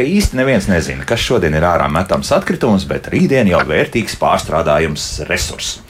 [0.00, 5.06] arī īsti neviens nezina, kas šodien ir ārā metams atkritums, bet rītdien jau vērtīgs pārstrādājums
[5.28, 5.80] resurss.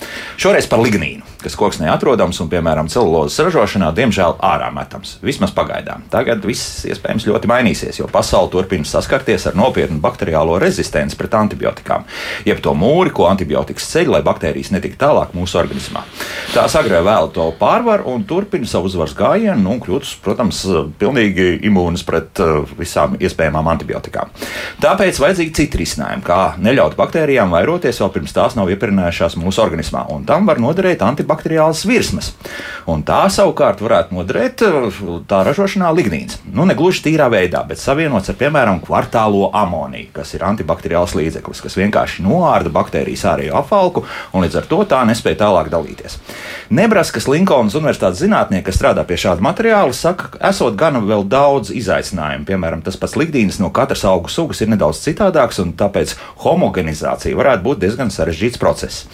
[0.41, 5.17] Šoreiz par lignīnu, kas koksnē atrodams un, piemēram, celulozes ražošanā, diemžēl ārā metams.
[5.25, 6.05] Vismaz pagaidām.
[6.13, 12.07] Tagad viss iespējams ļoti mainīsies, jo pasaule turpina saskarties ar nopietnu bakteriālo rezistenci pret antibiotikām,
[12.49, 16.05] jeb to mūri, ko antibiotikas ceļ, lai baktērijas netiktu tālāk mūsu organismā.
[16.55, 20.63] Tās agrāk vēl to pārvar un turpina savu uzvaras gājienu un kļūst, protams,
[21.01, 24.33] pilnīgi imūnas pret uh, visām iespējamām antibiotikām.
[24.83, 30.07] Tāpēc vajadzīgi citi risinājumi, kā neļaut baktērijām vairoties vēl pirms tās nav iepirinājušās mūsu organismā,
[30.13, 32.33] un tam var noderēt antibakteriālas virsmas.
[32.91, 34.63] Un tā savukārt varētu noderēt
[35.31, 36.41] tā ražošanā lignīns.
[36.51, 41.61] Nu, ne gluži tīrā veidā, bet savienots ar, piemēram, kvartālo amoniju, kas ir antibakteriāls līdzeklis,
[41.63, 46.19] kas vienkārši noārda baktērijas ārējo apvalku, un līdz ar to tā nespēja tālāk dalīties.
[46.71, 51.71] Nebraskas Linkolnas Universitātes zinātnieki, kas strādā pie šāda materiāla, saka, ka esot gan vēl daudz
[51.75, 52.49] izaicinājumu.
[52.49, 57.67] Piemēram, tas pats ligdīns no katras augu sugas ir nedaudz citādāks, un tāpēc homogenizācija varētu
[57.69, 59.07] būt diezgan sarežģīts process.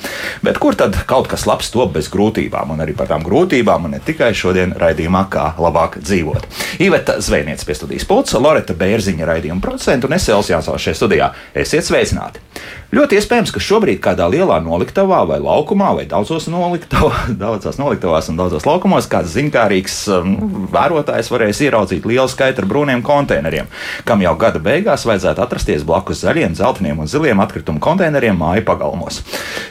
[0.47, 3.97] Bet kur tad kaut kas labs top bez grūtībām, un arī par tām grūtībām, un
[3.97, 6.49] ne tikai šodien raidījumā, kā labāk dzīvot.
[6.87, 11.33] Iveta Zvejniece pie studijas pulca, Loreta Bērziņa raidījuma procentu un Esēls Jānsovs šajā studijā.
[11.55, 12.46] Esiet sveicināti!
[12.95, 18.39] Ļoti iespējams, ka šobrīd kādā lielā noliktavā vai laukumā, vai daudzos noliktavā, daudzās noliktavās un
[18.39, 20.37] daudzos laukumos, kāds zinkārīgs um,
[20.73, 23.67] vērotājs varēs ieraudzīt lielu skaitu ar brūniem konteineriem,
[24.07, 29.21] kam jau gada beigās vajadzētu atrasties blakus zaļiem, zeltainiem un ziliem atkritumu konteineriem māju pagalmos.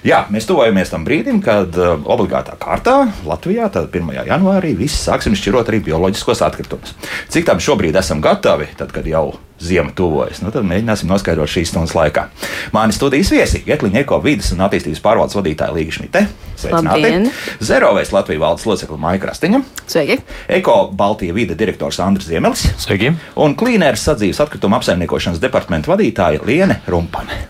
[0.06, 4.11] Jā, mēs tuvojamies tam brīdim, kad uh, obligātā kārtā Latvijā, tad 1.
[4.28, 6.94] janvārī, visi sāksim šķirot arī bioloģiskos atkritumus.
[7.31, 10.41] Cik tam šobrīd esam gatavi, tad, kad jau ziema tuvojas.
[10.44, 12.28] Nu, tad mēģināsim noskaidrot šīs stundas laikā.
[12.75, 16.28] Mani studijas viesi- Getliņa Eko vidas un attīstības pārvaldes vadītāja Līga Šmite.
[16.57, 17.31] Sveicināti!
[17.59, 19.63] Zerovēs Latvijas valdes locekla Maija Krastiņa.
[19.88, 20.19] Sveiki!
[20.47, 22.68] Eko Baltija vide direktors Andris Ziemelis.
[22.78, 23.16] Sveiki!
[23.35, 27.47] Un Klīnēras sadzīves atkrituma apsaimniekošanas departamenta vadītāja Liene Rumpane.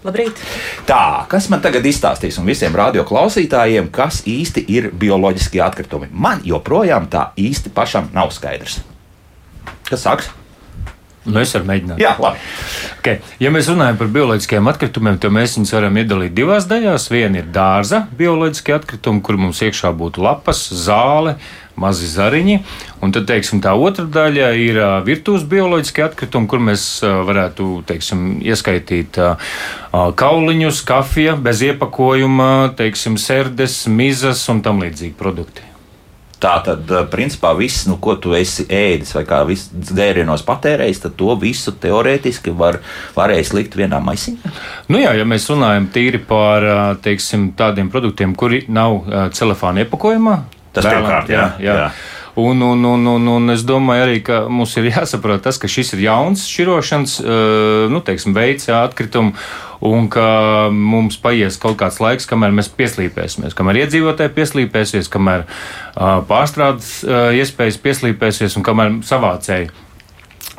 [0.00, 0.38] Labrīt!
[0.88, 6.08] Tā, kas man tagad izstāstīs un visiem radioklausītājiem, kas īsti ir bioloģiskie atkritumi?
[6.10, 8.80] Man joprojām tā īsti pašam nav skaidrs.
[9.90, 10.30] Kas sāks?
[11.26, 12.00] Nu, es varu mēģināt.
[12.00, 12.40] Jā, labi.
[13.00, 13.18] Okay.
[13.42, 17.10] Ja mēs runājam par bioloģiskiem atkritumiem, tad mēs viņus varam iedalīt divās daļās.
[17.12, 21.36] Viena ir dārza bioloģiskie atkritumi, kur mums iekšā būtu lapas, zāle,
[21.80, 22.58] mazi zariņi.
[23.04, 29.20] Un tad, teiksim, tā otra daļa ir virtuves bioloģiskie atkritumi, kur mēs varētu, teiksim, ieskaitīt
[29.92, 35.69] kauliņus, kafiju bez iepakojuma, teiksim, serdes, mizas un tam līdzīgi produkti.
[36.40, 41.34] Tā tad, principā, viss, nu, ko tu esi ēdis vai kā dzērienos patērējis, tad to
[41.40, 42.78] visu teorētiski var,
[43.16, 44.54] varēs likt vienā maisiņā.
[44.88, 46.64] Nu jā, ja mēs runājam tīri par
[47.04, 49.02] teiksim, tādiem produktiem, kuri nav
[49.36, 50.38] celofāna iepakojumā,
[50.72, 51.50] tas pirmkārt, jā.
[51.60, 51.76] jā.
[51.84, 51.92] jā.
[52.40, 55.92] Un, un, un, un, un es domāju, arī, ka mums ir jāsaprot tas, ka šis
[55.98, 57.18] ir jauns šķirošanas
[57.92, 59.36] nu, teiksim, veids, jā, atkritumu
[59.80, 60.24] un ka
[60.72, 67.30] mums paies kaut kāds laiks, kamēr mēs pieslīpēsimies, kamēr iedzīvotāji pieslīpēsies, kamēr uh, pārstrādes uh,
[67.36, 69.70] iespējas pieslīpēsies un kamēr savācēji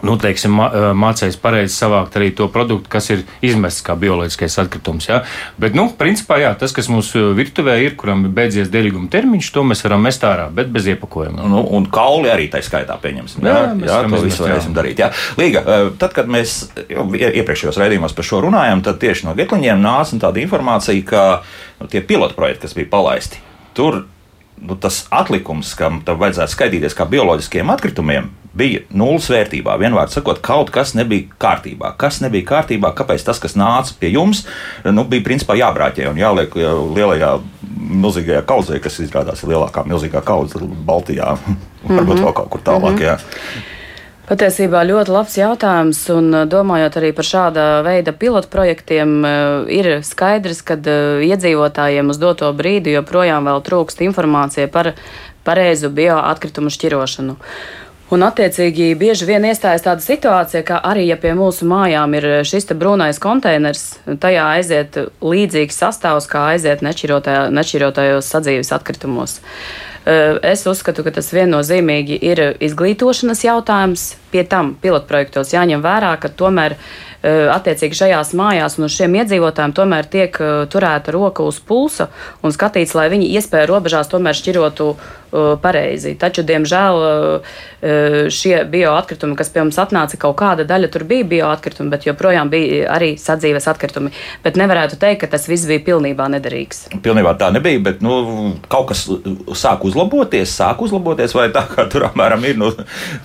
[0.06, 0.58] nu, teiksim,
[0.98, 5.08] mācījis pareizi savākt arī to produktu, kas ir izmests kā bioloģiskais atkritums.
[5.10, 5.22] Ja?
[5.62, 9.66] Bet, nu, principā, jā, tas, kas mūsu virtuvē ir, kuram ir beidzies derīguma termiņš, to
[9.68, 11.48] mēs varam mest ārā, bet bez iepakojuma.
[11.52, 13.46] Nu, un kauli arī tā skaitā pieņemsim.
[13.46, 15.02] Jā, jā, jā to visu varēsim darīt.
[15.02, 15.12] Jā.
[15.40, 15.66] Līga,
[16.02, 21.06] tad, kad mēs iepriekšējos raidījumos par šo runājām, tad tieši no Getliņiem nāca tāda informācija,
[21.08, 21.28] ka
[21.82, 23.42] nu, tie pilotprojekti, kas bija palaisti,
[23.78, 24.04] tur
[24.62, 29.78] nu, tas atlikums, kam tam vajadzētu skaitīties kā bioloģiskiem atkritumiem, bija nulles vērtībā.
[29.80, 31.94] Vienmēr sakot, kaut kas nebija kārtībā.
[32.00, 34.46] Kas nebija kārtībā, kāpēc tas, kas nāca pie jums,
[34.86, 36.56] nu, bija principā jābrāķē un jāliek
[36.96, 37.34] lielajā
[37.92, 42.26] milzīgajā kaudzē, kas izrādās ir lielākā milzīgā kaudze Baltijā, varbūt mm -hmm.
[42.26, 42.92] vēl kaut kur tālāk.
[42.92, 43.04] Mm -hmm.
[43.04, 43.71] Jā.
[44.30, 49.18] Patiesībā ļoti labs jautājums, un domājot arī par šāda veida pilotu projektiem,
[49.68, 50.78] ir skaidrs, ka
[51.26, 54.94] iedzīvotājiem uz doto brīdi joprojām vēl trūkst informācija par
[55.44, 57.38] pareizu bioatkritumu šķirošanu.
[58.12, 62.68] Un, attiecīgi, bieži vien iestājas tāda situācija, ka arī, ja pie mūsu mājām ir šis
[62.76, 63.86] brūnais konteiners,
[64.20, 69.38] tajā aiziet līdzīgs sastāvs, kā aiziet nešķirotājos sadzīves atkritumos.
[70.06, 74.06] Es uzskatu, ka tas viennozīmīgi ir izglītošanas jautājums.
[74.32, 76.78] Pie tam pilotprojektos jāņem vērā, ka tomēr
[77.22, 80.38] attiecīgi šajās mājās un uz šiem iedzīvotājiem tomēr tiek
[80.74, 82.10] turēta roka uz pulsa
[82.42, 84.96] un skatīts, lai viņi iespēja robežās tomēr šķirotu
[85.62, 86.12] pareizi.
[86.20, 86.98] Taču, diemžēl,
[88.34, 92.90] šie bioatkritumi, kas pie mums atnāca, kaut kāda daļa tur bija bioatkritumi, bet joprojām bija
[92.92, 94.12] arī sadzīves atkritumi.
[94.44, 96.90] Bet nevarētu teikt, ka tas viss bija pilnībā nederīgs.
[97.06, 98.18] Pilnībā tā nebija, bet nu,
[98.72, 99.06] kaut kas
[99.62, 102.74] sāk uzlaboties, sāk uzlaboties, vai tā kā tur apmēram ir nu,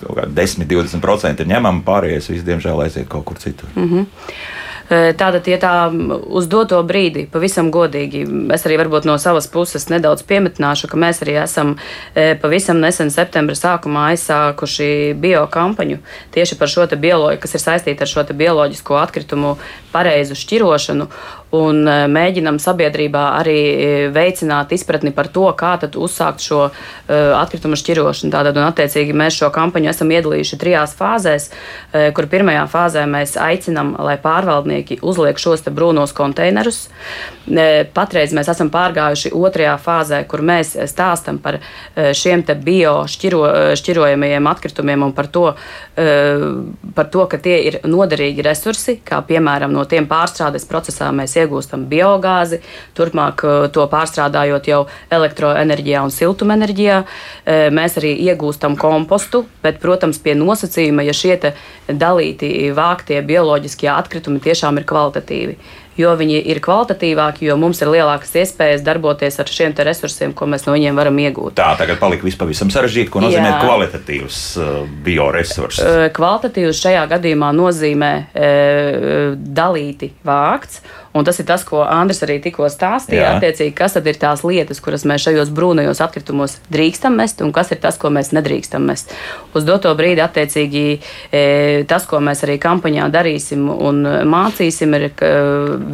[0.07, 3.69] 10, 20 80% ir ņemami, pārējais viss, diemžēl, aiziet kaut kur citur.
[3.75, 4.07] Mm -hmm.
[4.87, 5.71] Tātad, ja tā
[6.31, 8.21] uz doto brīdi, pavisam godīgi,
[8.55, 11.73] es arī varbūt no savas puses nedaudz piemetināšu, ka mēs arī esam
[12.41, 15.97] pavisam nesen septembra sākumā aizsākuši biokampaņu
[16.31, 19.57] tieši par šo bioloģiju, kas ir saistīta ar šo bioloģisko atkritumu
[19.97, 21.09] pareizu šķirošanu
[21.55, 23.59] un mēģinam sabiedrībā arī
[24.11, 26.73] veicināt izpratni par to, kā tad uzsākt šo uh,
[27.39, 28.31] atkritumu šķirošanu.
[28.33, 33.37] Tātad, un attiecīgi mēs šo kampaņu esam iedalījuši trijās fāzēs, uh, kur pirmajā fāzē mēs
[33.39, 36.87] aicinam, lai pārvaldnieki uzliek šos brūnos konteinerus.
[37.95, 41.61] Patreiz mēs esam pārgājuši otrajā fāzē, kur mēs stāstam par
[41.95, 43.41] šiem bio šķiro,
[43.79, 45.45] šķirojamajiem atkritumiem un par to,
[45.95, 51.87] par to, ka tie ir noderīgi resursi, kā piemēram no tiem pārstrādes procesā mēs iegūstam
[51.89, 52.61] biogāzi,
[52.97, 53.43] turpmāk
[53.73, 57.01] to pārstrādājot jau elektroenerģijā un siltumenerģijā.
[57.73, 61.35] Mēs arī iegūstam kompostu, bet, protams, pie nosacījuma, ja šie
[61.87, 65.57] dalīti vāktie bioloģiskie atkritumi tiešām tiešām ir kvalitatīvi.
[65.97, 70.67] Jo viņi ir kvalitatīvāki, jo mums ir lielākas iespējas darboties ar šiem resursiem, ko mēs
[70.67, 71.55] no viņiem varam iegūt.
[71.57, 73.09] Tā tagad palika vispavisam sarežģīti.
[73.13, 73.57] Ko nozīmē Jā.
[73.63, 75.81] kvalitatīvs uh, bioresurss?
[75.81, 80.83] Uh, kvalitatīvs šajā gadījumā nozīmē uh, dalīti vākts.
[81.17, 83.35] Un tas ir tas, ko Andris arī tikko stāstīja.
[83.37, 87.73] Attiecīgi, kas tad ir tās lietas, kuras mēs šajos brūnajos atkritumos drīkstam mest, un kas
[87.73, 89.13] ir tas, ko mēs nedrīkstam mest.
[89.57, 90.85] Uz doto brīdi, attiecīgi,
[91.31, 91.43] e,
[91.89, 95.09] tas, ko mēs arī kampaņā darīsim un mācīsim, ir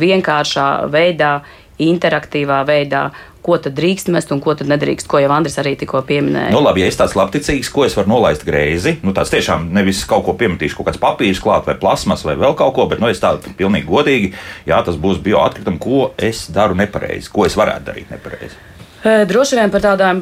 [0.03, 1.37] vienkāršā veidā
[1.83, 3.07] interaktīvā veidā
[3.43, 6.53] ko tad drīkst mest un ko tad nedrīkst, ko jau Andris arī tikko pieminēja.
[6.55, 10.03] Nu, labi, ja es tāds labticīgs, ko es varu nolaist greizi, nu tāds tiešām nevis
[10.09, 13.11] kaut ko piemetīšu, kaut kāds papīrs klāt vai plasmas vai vēl kaut ko, bet nu,
[13.11, 14.33] es tādu pilnīgi godīgi,
[14.69, 18.72] jā, tas būs bioatkritumi, ko es daru nepareizi, ko es varētu darīt nepareizi.
[19.03, 20.21] Droši vien par tādām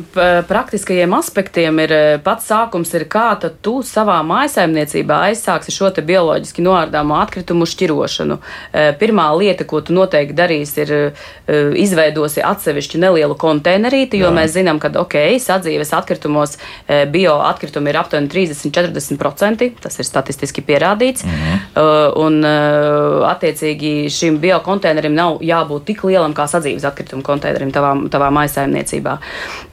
[0.50, 1.92] praktiskajiem aspektiem ir
[2.26, 3.28] pats sākums, ir kā
[3.62, 8.40] tu savā mājsaimniecībā aizsāksi šo bioloģiski noārdāmo atkritumu šķirošanu.
[8.98, 14.36] Pirmā lieta, ko tu noteikti darīsi, ir izveidosi atsevišķu nelielu konteinerīti, jo Jā.
[14.40, 16.58] mēs zinām, ka ok, sadzīves atkritumos
[16.90, 19.70] bioatkritumi ir aptuveni 30-40%.
[19.86, 21.28] Tas ir statistiski pierādīts.
[21.28, 21.62] Mhm.
[22.18, 22.42] Un
[23.30, 29.18] attiecīgi šim biokonteinerim nav jābūt tik lielam kā sadzīves atkritumu konteinerim tavā, tavā mājsaimniecībā lauksaimniecībā.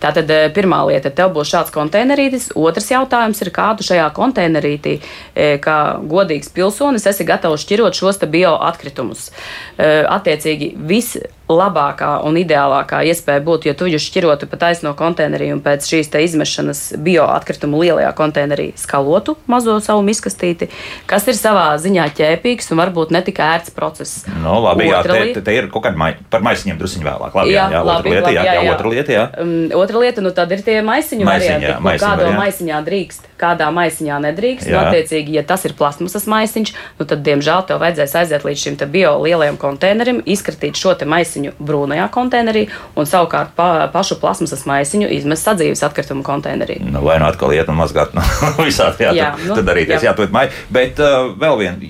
[0.01, 2.53] Tātad eh, pirmā lieta, tev būs šāds konteinerītis.
[2.57, 5.01] Otrs jautājums ir, kā tu šajā konteinerītī,
[5.35, 9.31] eh, kā godīgs pilsonis, esi gatavs šķirot šos bioatkritumus.
[9.79, 11.17] Eh, attiecīgi, viss
[11.49, 16.11] labākā un ideālākā iespēja būtu, ja tu viņu šķirotu pa taisno konteinerī un pēc šīs
[16.29, 20.69] izmešanas bioatkritumu lielajā konteinerī skalotu mazo savu miskastīti,
[21.09, 24.27] kas ir savā ziņā ķēpīgs un varbūt ne tik ērts process.
[24.29, 27.39] No, nu, labi, otra jā, te, te ir kaut kāda mai, par maisiņiem drusiņu vēlāk.
[27.41, 29.25] Labi, jā, jā, labi, lieta, labi, jā, jā, jā, otra lieta, jā.
[29.41, 34.19] Um, otra lieta, nu tad ir tie maisiņu varianti, ko kādā maisiņā drīkst, kādā maisiņā
[34.29, 34.69] nedrīkst.
[34.71, 38.79] Nu, attiecīgi, ja tas ir plasmasas maisiņš, nu tad, diemžēl, tev vajadzēs aiziet līdz šim
[38.93, 42.67] bio lielajam konteinerim, izkratīt šo maisiņu brūnajā konteinerī
[42.99, 46.81] un savukārt pa, pašu plasmasas maisiņu izmest sadzīves atkritumu konteinerī.
[46.83, 48.25] Nu, vai nu atkal iet un mazgāt no
[48.69, 50.53] visādi, jā, jā, tad, nu, tad darīties, jā, jā to ir maija.
[50.75, 51.83] Bet uh, vēl vien,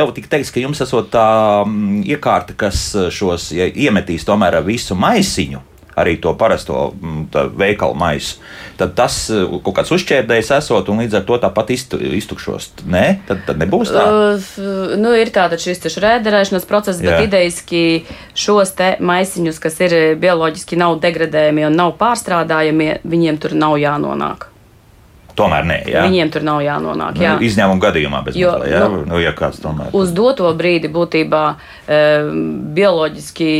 [0.00, 1.28] vēl tik teiks, ka jums esot tā
[1.64, 5.67] um, iekārta, kas šos ja, iemetīs tomēr visu maisiņu
[5.98, 8.38] arī to parasto mm, veikalu maisu,
[8.80, 12.70] tad tas eh, kaut kāds uzšķērdējs esot un līdz ar to tāpat iztu, iztukšos.
[12.88, 14.04] Nē, tad, tad nebūs tā.
[14.08, 14.52] Uh,
[15.00, 17.16] nu, ir tāda šis šrēderēšanas process, Jā.
[17.18, 17.82] bet idejiski
[18.38, 24.48] šos te maisiņus, kas ir bioloģiski nav degradējami un nav pārstrādājami, viņiem tur nav jānonāk.
[25.38, 26.02] Tomēr nē, jā.
[26.08, 27.14] Viņiem tur nav jānonāk.
[27.14, 27.34] Nu, jā.
[27.38, 29.92] Nu, izņēmuma gadījumā, bez jo, mazliet, jā, nu, nu, ja kāds tomēr.
[29.94, 32.00] Uz doto brīdi būtībā e,
[32.78, 33.50] bioloģiski,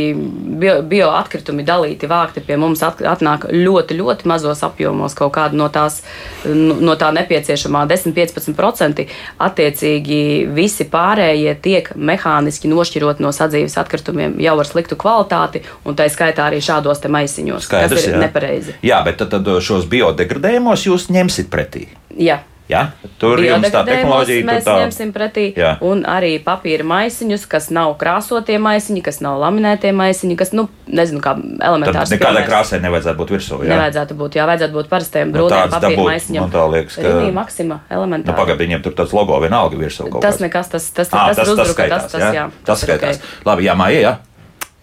[0.59, 6.01] bio, bioatkritumi dalīti, vākti pie mums atnāk ļoti, ļoti mazos apjomos, kaut kāda no, tās,
[6.43, 9.07] no tā nepieciešamā 10-15%.
[9.39, 10.19] Attiecīgi
[10.51, 16.49] visi pārējie tiek mehāniski nošķirot no sadzīves atkritumiem jau ar sliktu kvalitāti, un tā skaitā
[16.49, 18.21] arī šādos maisiņos, Skaidrs, kas ir jā.
[18.25, 18.75] nepareizi.
[18.83, 21.89] Jā, bet tad, tad šos biodegradējumos jūs ņemsiet pret pretī.
[22.17, 22.41] Jā.
[22.69, 22.91] Ja?
[23.17, 24.75] Tur jums tā tehnoloģija mēs tā...
[24.83, 25.47] ņemsim pretī.
[25.57, 25.71] Jā.
[25.81, 31.17] Un arī papīra maisiņus, kas nav krāsotie maisiņi, kas nav laminētie maisiņi, kas, nu, nezinu,
[31.25, 32.11] kā elementārs.
[32.11, 33.59] Tad nekādai krāsai nevajadzētu būt virsū.
[33.65, 33.73] Jā?
[33.73, 36.45] Nevajadzētu būt, jā, vajadzētu būt parastiem nu, brūniem papīra dabūt, maisiņiem.
[36.45, 37.07] Man tā liekas, ka.
[37.09, 38.35] Rīnī Maksima elementāri.
[38.35, 40.05] Nu, pagaid, viņiem tur tāds logo vienalga virsū.
[40.21, 42.33] Tas nekas, tas, tas, ah, tas, tas, tas, skaitās, tas, tas, jā?
[42.37, 43.17] jā, tas skaitās.
[43.17, 43.45] Okay.
[43.49, 44.17] Labi, jā, māja, jā.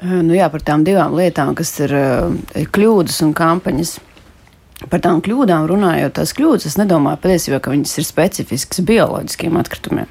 [0.02, 1.94] Nu jā, par tām divām lietām, kas ir
[2.74, 3.96] kļūdas un kampaņas.
[4.76, 10.10] Par tām kļūdām runājot, tās kļūdas, es nedomāju patiesībā, ka viņas ir specifiskas bioloģiskiem atkritumiem.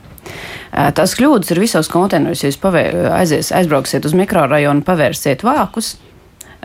[0.98, 2.42] Tās kļūdas ir visos konteineros.
[2.42, 2.58] Ja jūs
[3.14, 5.94] aizies, aizbrauksiet uz mikrorajonu, pavērsiet vākus,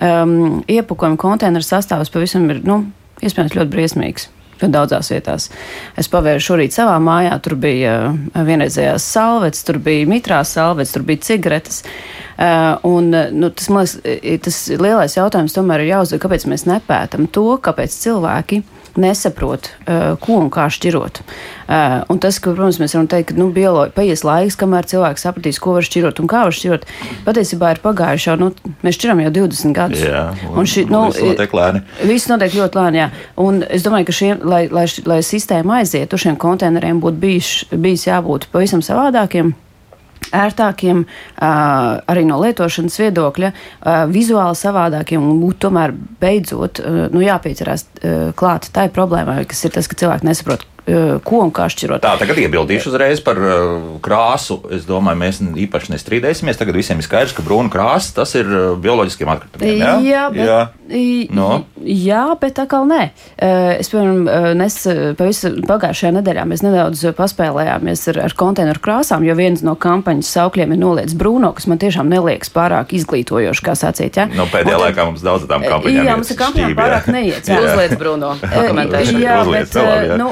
[0.00, 2.82] um, iepakojuma konteineru sastāvs pavisam ir, nu,
[3.20, 4.30] iespējams, ļoti briesmīgs.
[4.60, 5.48] Ļoti daudzās vietās.
[5.98, 11.06] Es pavēru šorīt savā mājā, tur bija uh, vienreizējās salvetes, tur bija mitrās salvetes, tur
[11.08, 11.82] bija cigaretes.
[12.40, 17.28] Uh, un, nu, tas, man liekas, tas lielais jautājums tomēr ir jāuzdod, kāpēc mēs nepētam
[17.32, 18.62] to, kāpēc cilvēki
[19.00, 21.20] nesaprot, uh, ko un kā šķirot.
[21.70, 23.50] Uh, un tas, ka, protams, mēs varam teikt, ka nu,
[23.94, 26.88] paies laiks, kamēr cilvēks sapratīs, ko var šķirot un kā var šķirot.
[27.28, 28.50] Patiesībā ir pagājuši jau, nu,
[28.82, 30.04] mēs šķiram jau 20 gadus.
[30.04, 31.84] Jā, un, un šī, nu, viss notiek lēni.
[32.10, 33.08] Viss notiek ļoti lēni, jā.
[33.46, 38.08] Un es domāju, ka šiem, lai, lai, lai sistēma aizietu, šiem konteineriem būtu bijis, bijis
[38.10, 39.54] jābūt pavisam savādākiem
[40.36, 41.04] ērtākiem,
[41.40, 43.52] arī no lietošanas viedokļa,
[44.12, 46.82] vizuāli savādākiem un būtu tomēr beidzot
[47.14, 47.86] nu, jāpieķerās
[48.38, 50.66] klāt tai problēmai, kas ir tas, ka cilvēki nesaprot,
[51.24, 52.02] ko un kā šķirot.
[52.04, 54.60] Tā, tagad iebildīšu uzreiz par uh, krāsu.
[54.74, 56.58] Es domāju, mēs īpaši nestrīdēsimies.
[56.60, 59.80] Tagad visiem ir skaidrs, ka brūna krāsa tas ir uh, bioloģiskiem atkritumiem.
[59.80, 60.60] Jā, jā, bet, jā.
[61.36, 61.48] No.
[61.86, 63.10] jā bet tā kā nē.
[63.40, 64.76] Es, piemēram, nes
[65.18, 70.74] pavisam pagājušajā nedēļā mēs nedaudz paspēlējāmies ar, ar konteineru krāsām, jo viens no kampaņas saukļiem
[70.74, 74.18] ir noliec brūno, kas man tiešām neliekas pārāk izglītojoši, kā sacīt.
[74.18, 74.26] Ja?
[74.34, 76.10] No pēdējā tad, laikā mums daudz tādām kampaņām.
[76.10, 77.52] Jā, mums ir kampaņām pārāk neiet.
[77.60, 78.34] Uzliec brūno.
[78.42, 79.78] jā, bet,
[80.18, 80.30] nu,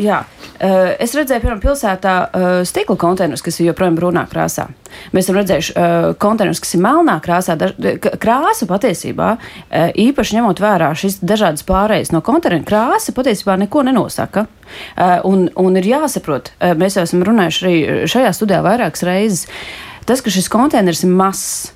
[0.00, 0.22] jā.
[0.54, 4.68] Uh, es redzēju, piemēram, pilsētā uh, stikla konteinerus, kas ir joprojām brūnā krāsā.
[5.12, 7.56] Mēs esam redzējuši uh, konteinerus, kas ir melnā krāsā.
[7.58, 7.74] Daž,
[8.22, 9.34] krāsa patiesībā,
[9.98, 14.46] īpaši ņemot vērā šīs dažādas pārējas no konteineru, krāsa patiesībā neko nenosaka.
[15.28, 17.76] Un, un ir jāsaprot, mēs jau esam runājuši arī
[18.10, 19.46] šajā studijā vairākas reizes,
[20.08, 21.73] tas, ka šis konteiners ir mazs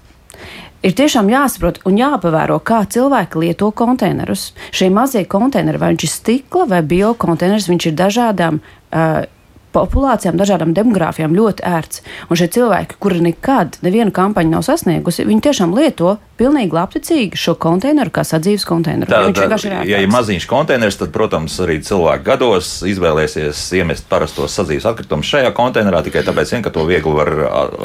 [0.82, 4.52] ir tiešām jāsaprot un jāpavēro, kā cilvēki lieto konteinerus.
[4.74, 8.62] Šie mazie konteineri, vai viņš ir stikla vai biokonteiners, viņš ir dažādām.
[8.88, 9.26] Uh,
[9.74, 12.00] populācijām, dažādām demogrāfijām ļoti ērts.
[12.28, 17.54] Un šie cilvēki, kuri nekad nevienu kampaņu nav sasniegusi, viņi tiešām lieto pilnīgi labticīgi šo
[17.60, 19.10] konteineru kā sadzīves konteineru.
[19.10, 24.88] Tā, tā, ja ir maziņš konteiners, tad, protams, arī cilvēki gados izvēlēsies iemest parastos sadzīves
[24.88, 27.34] atkritumus šajā konteinerā tikai tāpēc, vien, ka to viegli var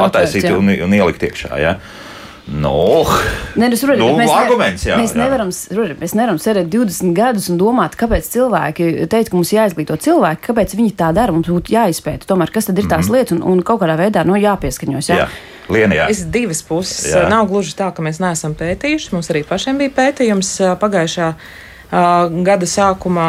[0.07, 1.53] attaisīt Atvērt, un, un ielikt iekšā.
[1.61, 1.77] Ja?
[2.47, 3.05] Nu,
[3.55, 5.21] ne, nu, rudi, nu, mēs, arguments, jā, mēs, jā.
[5.23, 9.95] Nevaram, rudi, mēs nevaram sēdēt 20 gadus un domāt, kāpēc cilvēki teikt, ka mums jāizglīto
[10.03, 11.31] cilvēki, kāpēc viņi tā dara.
[11.31, 13.15] Mums būtu jāizpēta, tomēr, kas tad ir tās mm -hmm.
[13.15, 15.09] lietas un, un kaut kādā veidā nu, jāpieskaņos.
[15.09, 15.23] Jā.
[15.23, 15.27] Jā.
[15.71, 16.09] Lienā, jā.
[16.11, 17.13] Es divas puses.
[17.13, 17.29] Jā.
[17.31, 19.13] Nav gluži tā, ka mēs neesam pētījuši.
[19.15, 21.35] Mums arī pašiem bija pētījums pagājušā gada
[21.93, 23.27] gada sākumā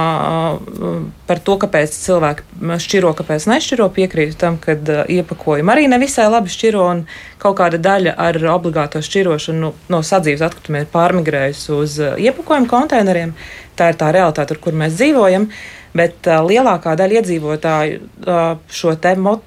[1.29, 3.91] par to, kāpēc cilvēki šķiro, kāpēc nešķiro.
[3.93, 4.77] Piekrītu tam, ka
[5.13, 7.05] iepakojumi arī nevisai labi šķiro un
[7.43, 13.35] kaut kāda daļa ar obligāto šķirošanu no sadzīves atkritumiem ir pārmigrējusi uz iepakojumu konteineriem.
[13.77, 15.51] Tā ir tā realitāte, ar kur mēs dzīvojam.
[15.95, 18.97] Bet uh, lielākā daļa iedzīvotāju uh, šo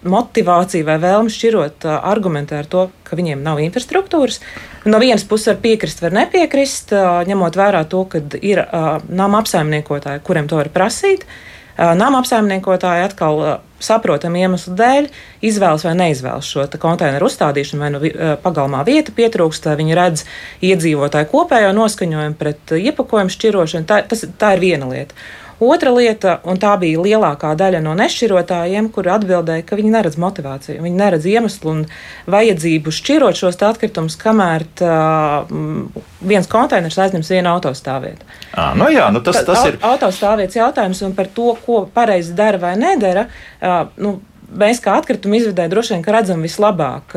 [0.07, 4.39] motivāciju vai vēlmu šķirot uh, argumentē ar to, ka viņiem nav infrastruktūras.
[4.87, 9.43] No vienas puses var piekrist, var nepiekrist, uh, ņemot vērā to, ka ir uh, nama
[9.43, 11.27] apsaimniekotāji, kuriem to var prasīt.
[11.27, 15.09] Uh, nama apsaimniekotāji atkal uh, saprotamu iemeslu dēļ
[15.45, 20.23] izvēlas vai neizvēlas šo konteineru uzstādīšanu, vai nu pagalmā vieta pietrūkst, vai viņi redz
[20.65, 23.89] iedzīvotāju kopējo noskaņojumu pret iepakojumu šķirošanu.
[23.89, 25.13] Tā, tas, tā ir viena lieta.
[25.59, 30.83] Otra lieta, un tā bija lielākā daļa no nešķirotājiem, kur atbildēja, ka viņi neredz motivāciju,
[30.85, 31.81] viņi neredz iemeslu un
[32.29, 34.93] vajadzību šķirot šos atkritumus, kamēr tā,
[36.21, 38.29] viens konteiners aizņems vienu autostāvvietu.
[38.53, 42.61] À, nu jā, nu tas, tas ir autostāvvietas jautājums, un par to, ko pareizi dara
[42.61, 43.25] vai nedara.
[43.97, 47.15] Nu, mēs kā atkritumu izvedēji droši vien redzam vislabāk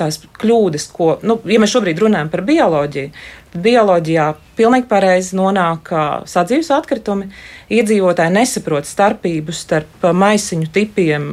[0.00, 3.10] tās kļūdas, ko, nu, ja mēs šobrīd runājam par bioloģiju,
[3.52, 5.92] tad bioloģijā pilnīgi pareizi nonāk
[6.30, 7.28] sadzīves atkritumi.
[7.70, 11.30] Iedzīvotāji nesaprot starpību starp maisiņu tipiem.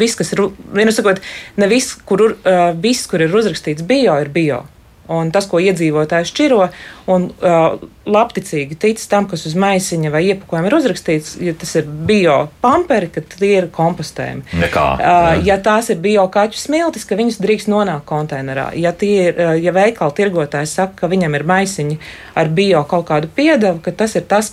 [0.00, 0.44] Viss, kas ir,
[0.74, 1.22] vienu sakot,
[1.60, 2.34] ne viss, kur,
[2.82, 4.64] viss, kur ir uzrakstīts bio, ir bio
[5.10, 6.66] un tas, ko iedzīvotājs šķiro,
[7.10, 11.88] un uh, labticīgi tic tam, kas uz maisiņa vai iepakojuma ir uzrakstīts, ja tas ir
[12.08, 14.46] bio pamperi, ka tie ir kompostējumi.
[14.62, 18.70] Nekā, uh, ja tās ir bio kaķu smiltis, ka viņas drīkst nonākt konteinerā.
[18.78, 21.98] Ja, ir, uh, ja veikala tirgotājs saka, ka viņam ir maisiņi
[22.40, 24.52] ar bio kaut kādu piedevu, ka tas ir tas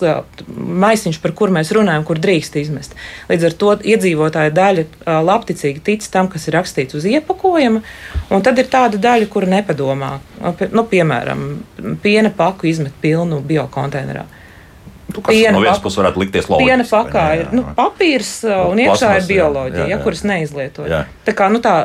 [0.57, 2.97] maisiņš, par kur mēs runājam, kur drīkst izmest.
[3.31, 7.83] Līdz ar to iedzīvotāja daļa uh, labticīgi tic tam, kas ir rakstīts uz iepakojuma,
[8.33, 10.17] un tad ir tāda daļa, kura nepadomā
[10.73, 11.45] nu, piemēram,
[12.03, 14.25] piena paku izmet pilnu biokonteinerā.
[15.07, 16.67] Nu, piena no vienas puses varētu likties loģiski.
[16.67, 17.45] Piena pakā jā, jā, jā.
[17.45, 19.95] ir nu, papīrs un iekšā ir bioloģija, jā, jā, jā.
[19.95, 21.05] Ja, kuras neizlietoja.
[21.27, 21.77] Tā kā nu, tā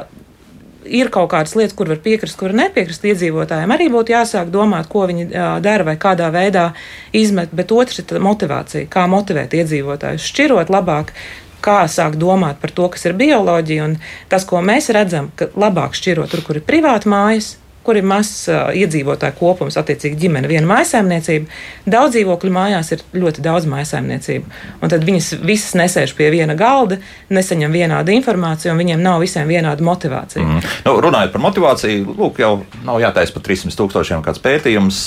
[0.85, 3.75] ir kaut kādas lietas, kur var piekrist, kur nepiekrist iedzīvotājiem.
[3.75, 5.29] Arī būtu jāsāk domāt, ko viņi
[5.63, 6.71] dara vai kādā veidā
[7.17, 7.55] izmet.
[7.55, 11.15] Bet otrs ir motivācija, kā motivēt iedzīvotājus, šķirot labāk.
[11.63, 13.93] Kā sākt domāt par to, kas ir bioloģija, un
[14.27, 17.53] tas, ko mēs redzam, ka labāk šķirot tur, kur ir privāta mājas,
[17.87, 21.51] kur ir mazs uh, iedzīvotāju kopums, attiecīgi ģimene, viena mājsaimniecība.
[21.91, 24.53] Daudz dzīvokļu mājās ir ļoti daudz mājsaimniecību.
[24.83, 26.99] Un tad viņas visas nesēž pie viena galda,
[27.33, 30.45] nesaņem vienādu informāciju, un viņiem nav visiem vienāda motivācija.
[30.45, 30.63] Mm.
[30.87, 32.53] Nu, runājot par motivāciju, lūk, jau
[32.87, 35.01] nav jātaisa par 300 tūkstošiem kāds pētījums.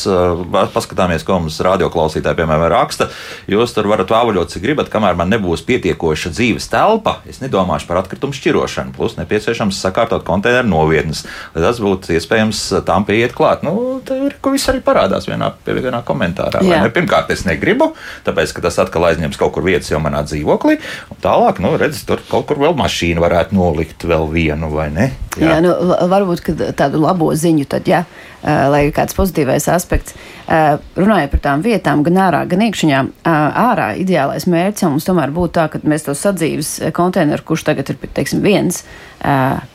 [0.75, 3.09] Paskatāmies, ko mums radioklausītāji, piemēram, raksta.
[3.51, 7.19] Jūs tur varat vāvuļot, cik gribat, kamēr man nebūs pietiekoša dzīves telpa.
[7.29, 11.25] Es nedomāšu par atkritumu šķirošanu, plus nepieciešams sakārtot konteineru novietnes.
[11.55, 13.63] Tas būtu iespējams tam pieiet klāt.
[13.65, 16.63] Nu, tur viss arī parādās vienā, vienā komentārā.
[16.95, 17.91] Pirmkārt, es negribu,
[18.27, 20.77] tāpēc, ka tas atkal aizņems kaut kur vietas jau manā dzīvoklī.
[21.23, 25.09] Tālāk, nu, redz, tur kaut kur vēl mašīnu varētu nolikt vēl vienu vai ne.
[25.35, 25.73] Jā, jā nu,
[26.11, 28.05] varbūt tādu labo ziņu tad, jā.
[28.45, 30.13] Uh, lai kāds pozitīvais aspekts.
[30.45, 35.55] Uh, runājot par tām vietām, gan ārā, gan iekšā, ārā ideālais mērķis mums tomēr būtu
[35.57, 38.83] tā, ka mēs to sadzīves konteineru, kurš tagad ir teiksim, viens,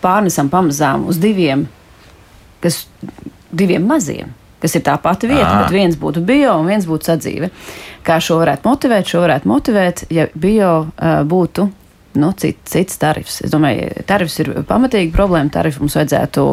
[0.04, 1.66] pārnesam pamazām uz diviem
[2.62, 2.84] kas
[3.50, 4.36] diviem maziem.
[4.60, 5.60] Kas ir tā pati vieta, à.
[5.62, 7.48] bet viens būtu bio un viens būtu sadzīve.
[8.04, 9.08] Kā šo varētu motivēt?
[9.08, 11.70] Šo varētu motivēt, ja bio uh, būtu
[12.12, 13.38] nu, cit, cits tarifs.
[13.44, 15.52] Es domāju, tarifs ir pamatīgi problēma.
[15.54, 16.46] Tarifu mums vajadzētu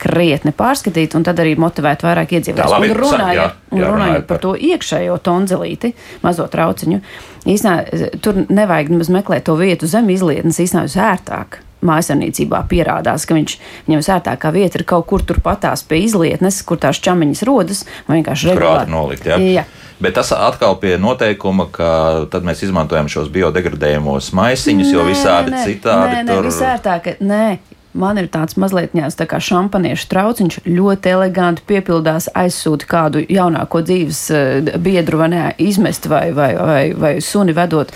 [0.00, 2.90] krietni pārskatīt, un tad arī motivēt vairāk iedzīvotājus.
[2.92, 7.00] Un runājot, un runājot par, to iekšējo tonzelīti, mazo trauciņu,
[7.48, 13.56] īstenībā tur nevajag meklēt to vietu zem izlietnes, īstenībā ērtāk mājasemniecībā pierādās, ka viņš,
[13.86, 18.52] viņam sērtākā vieta ir kaut kur turpatās pie izlietnes, kur tās čamiņas rodas, un vienkārši
[18.52, 19.28] regulāri nolikt.
[19.28, 19.38] Jā.
[19.38, 19.64] Jā.
[20.02, 21.90] Bet tas atkal pie noteikuma, ka
[22.30, 26.46] tad mēs izmantojam šos biodegradējumos maisiņus, nē, jo visādi nē, citādi nē, nē, tur...
[26.46, 27.42] visērtāk, nē,
[27.98, 33.82] man ir tāds mazliet ņēmis tā kā šampaniešu trauciņš, ļoti eleganti piepildās, aizsūta kādu jaunāko
[33.86, 37.90] dzīves uh, biedru vai ne, izmest vai, vai, vai, vai suni vedot.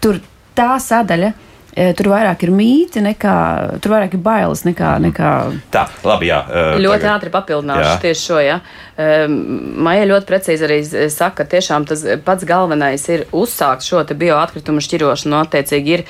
[0.00, 0.22] Tur
[0.56, 3.34] tā sadaļa Eh, tur vairāk ir mīti, nekā,
[3.82, 4.94] tur vairāk ir bailes nekā.
[4.94, 5.06] Mhm.
[5.08, 5.30] nekā...
[5.74, 6.40] Tā, labi, jā.
[6.46, 7.16] Uh, ļoti tagad.
[7.18, 7.94] ātri papildināšu jā.
[8.04, 8.40] tieši šo.
[8.44, 8.58] Ja.
[8.60, 10.78] Uh, Maija ļoti precīzi arī
[11.10, 15.40] saka, ka tiešām tas pats galvenais ir uzsākt šo bioatkritumu šķirošanu.
[15.42, 16.04] Attiecīgi ir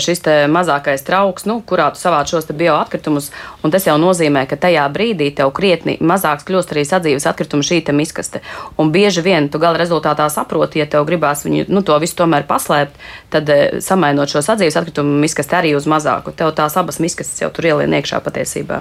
[0.00, 3.28] šis mazākais trauks, nu, kurā tu savāc šos bioatkritumus,
[3.64, 7.82] un tas jau nozīmē, ka tajā brīdī tev krietni mazāks kļūst arī sadzīves atkritumu šī
[7.92, 8.40] miskaste.
[8.80, 12.46] Un bieži vien tu gala rezultātā saproti, ja tev gribās viņu, nu, to visu tomēr
[12.48, 12.96] paslēpt,
[13.34, 13.50] tad
[13.84, 16.32] samainot šo sadzīves atkritumu miskasti arī uz mazāku.
[16.36, 18.80] Tev tās abas miskastes jau tur ielien iekšā patiesībā.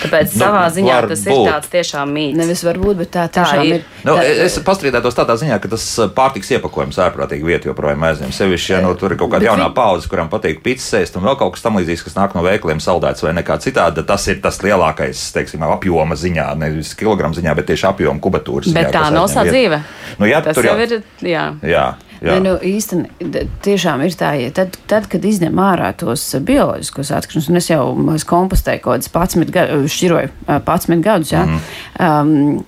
[0.00, 1.30] Tāpēc nu, savā ziņā tas būt.
[1.30, 2.38] ir tāds tiešām mīts.
[2.40, 3.80] Nevis varbūt, bet tā, tā ir.
[3.80, 3.84] ir.
[4.06, 8.34] Nu, tā, es pastrīdētos tādā ziņā, ka tas uh, pārtiks iepakojums ārprātīgi vietu joprojām aizņem.
[8.34, 11.38] Sevišķi, ja nu, tur ir kaut kāda jaunā paudze, kuram patīk pīcis ēst un vēl
[11.40, 14.60] kaut kas tam līdzīgs, kas nāk no veikliem saldēts vai nekā citāda, tas ir tas
[14.64, 18.78] lielākais, teiksim, apjoma ziņā, nevis kilogramu ziņā, bet tieši apjoma kubatūras ziņā.
[18.80, 19.82] Bet tā nav sadzīve.
[20.18, 21.50] Nu, jā, tas jau ir, jā.
[21.62, 21.88] jā.
[22.20, 22.34] Jā.
[22.36, 27.48] Ne, nu, īstenībā tiešām ir tā, ja tad, tad, kad izņem ārā tos bioloģiskos atkritumus,
[27.48, 27.84] un es jau
[28.28, 32.60] kompostēju kaut kādas 11 gadus, šķiroju 11 gadus, jā, mm um,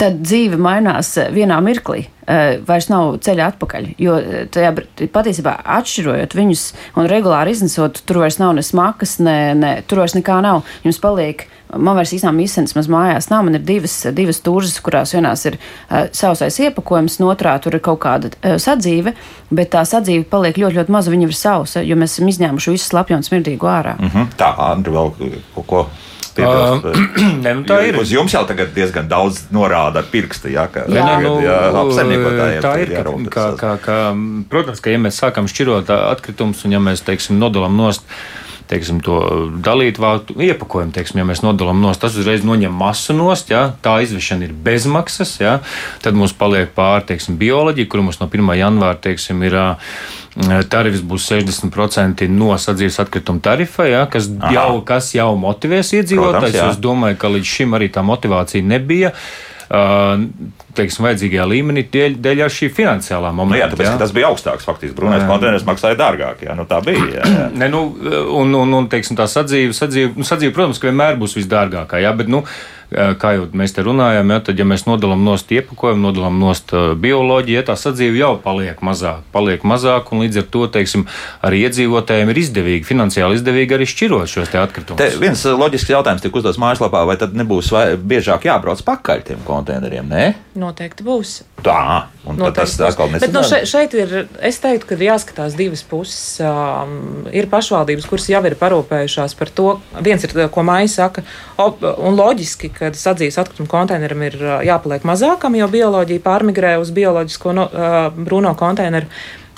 [0.00, 2.06] tad dzīve mainās vienā mirklī.
[2.22, 3.88] Uh, vairs nav ceļa atpakaļ.
[3.98, 4.18] Jo
[4.54, 4.70] tajā
[5.10, 6.66] patiesībā atšķirojot viņus
[7.00, 10.62] un regulāri iznesot, tur vairs nav ne smakas, ne, ne tur vairs nekā nav.
[10.86, 13.46] Jums paliek Man vairs īstenībā izsens maz mājās nav.
[13.46, 17.84] Man ir divas, divas turzes, kurās vienās ir uh, sausais iepakojums, un otrā tur ir
[17.84, 19.14] kaut kāda uh, sadzīve,
[19.48, 21.12] bet tā sadzīve paliek ļoti, ļoti maza.
[21.14, 23.96] Viņa ir sausa, jo mēs esam izņēmuši visu slapju un smirdīgu ārā.
[23.98, 24.34] Mm -hmm.
[24.36, 25.14] Tā, Andri, vēl
[25.54, 25.86] kaut ko.
[26.36, 27.98] Piebilst, uh, ne, nu tā ir.
[28.00, 31.58] Uz jums jau tagad diezgan daudz norāda ar pirkstu, jā, ka jā, tagad, nu, jā,
[31.82, 32.94] apsaimniekotājiem tā ir.
[32.96, 33.98] Ka, ka, ka, ka,
[34.52, 38.06] protams, ka ja mēs sākam šķirot atkritumus un ja mēs, teiksim, nodalam nost
[38.72, 39.18] teiksim, to
[39.64, 40.94] dalīt vārtu iepakojumu.
[40.96, 45.36] Teiksim, ja mēs nodalām nost, tas uzreiz noņem masu nost, ja, tā izvešana ir bezmaksas.
[45.42, 45.58] Ja,
[46.04, 48.54] tad mums paliek pāri teiksim, bioloģija, kur mums no 1.
[48.62, 49.58] janvāra teiksim, ir.
[50.72, 54.52] Tarifs būs 60% no sadzīves atkrituma tarifa, ja, kas, Aha.
[54.56, 56.60] jau, kas jau motivēs iedzīvotājus.
[56.70, 59.12] Es domāju, ka līdz šim arī tā motivācija nebija.
[59.72, 60.26] Uh,
[60.76, 63.54] teiksim, vajadzīgajā līmenī dēļ, dēļ šī finansiālā momenta.
[63.54, 63.94] Nu, jā, tāpēc, jā.
[64.02, 64.96] tas bija augstāks faktiski.
[64.98, 66.42] Brūnais konteiners maksāja dārgāk.
[66.44, 67.06] Jā, nu, tā bija.
[67.08, 67.46] Jā, jā.
[67.56, 67.80] ne, nu,
[68.36, 72.02] un, un, un teiksim, tā sadzīve, sadzīve, nu, sadzīve, protams, ka vienmēr būs visdārgākā.
[72.04, 75.52] Jā, bet, nu, Eh, kā jau mēs te runājam, ja, tad, ja mēs nodalām nost
[75.54, 80.42] iepakojumu, nodalām nost eh, bioloģiju, ja, tā sadzīve jau paliek mazāk, paliek mazāk, un līdz
[80.42, 81.06] ar to, teiksim,
[81.44, 85.02] arī iedzīvotājiem ir izdevīgi, finansiāli izdevīgi arī šķirot šos te atkritumus.
[85.02, 89.24] Te viens eh, loģisks jautājums tika uzdots mājaslapā, vai tad nebūs vai biežāk jābrauc pakaļ
[89.30, 90.08] tiem konteineriem?
[90.12, 90.28] Nē?
[90.60, 91.40] Noteikti būs.
[91.62, 93.22] Tā, un tas atkal nesanāk.
[93.22, 96.40] Bet no šeit, šeit ir, es teiktu, ka jāskatās divas puses.
[96.42, 99.68] Um, ir pašvaldības, kuras jau ir parūpējušās par to,
[100.02, 101.24] viens ir, ko māja saka,
[101.62, 107.54] op, un loģiski, kad sadzīves atkrituma konteineram ir jāpaliek mazākam, jo bioloģija pārmigrē uz bioloģisko
[107.58, 109.10] no, uh, brūno konteineru.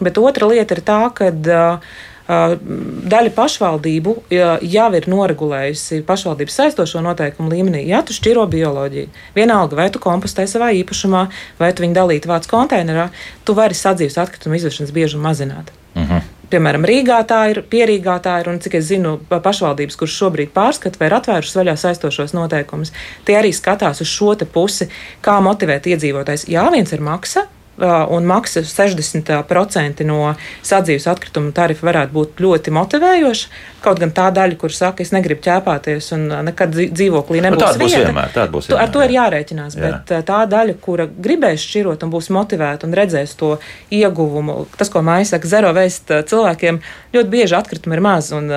[0.04, 1.94] Bet otra lieta ir tā, ka uh,
[2.26, 7.82] daļa pašvaldību jau ir noregulējusi pašvaldības saistošo noteikumu līmenī.
[7.90, 11.26] Ja tu šķiro bioloģiju, vienalga vai tu kompostē savā īpašumā,
[11.58, 13.10] vai tu viņu dalītu vācu konteinerā,
[13.44, 15.72] tu vari sadzīves atkritumu izvešanas biežumu mazināt.
[15.94, 16.12] Uh mhm.
[16.12, 16.30] -huh.
[16.50, 21.00] Piemēram, Rīgā tā ir, Pierīgā tā ir, un cik es zinu, pašvaldības, kuras šobrīd pārskata
[21.00, 22.92] vai ir atvērušas vaļā saistošos noteikumus,
[23.24, 24.88] tie arī skatās uz šo pusi,
[25.20, 26.48] kā motivēt iedzīvotājs.
[26.48, 27.46] Jā, viens ir maksa,
[27.82, 33.48] un maksa 60% no sadzīves atkrituma tarifa varētu būt ļoti motivējoša.
[33.84, 37.82] Kaut gan tā daļa, kur saka, es negribu ķēpāties un nekad dzīvoklī nu, nebūs nu,
[37.82, 39.76] būs vieta, vienmēr, būs vienmēr, ar to ir jārēķinās.
[39.76, 39.90] Jā.
[39.90, 43.56] Bet tā daļa, kura gribēs šķirot un būs motivēta un redzēs to
[43.92, 46.80] ieguvumu, tas, ko mājas saka, zero veist cilvēkiem,
[47.16, 48.30] ļoti bieži atkritumi ir maz.
[48.36, 48.48] Un,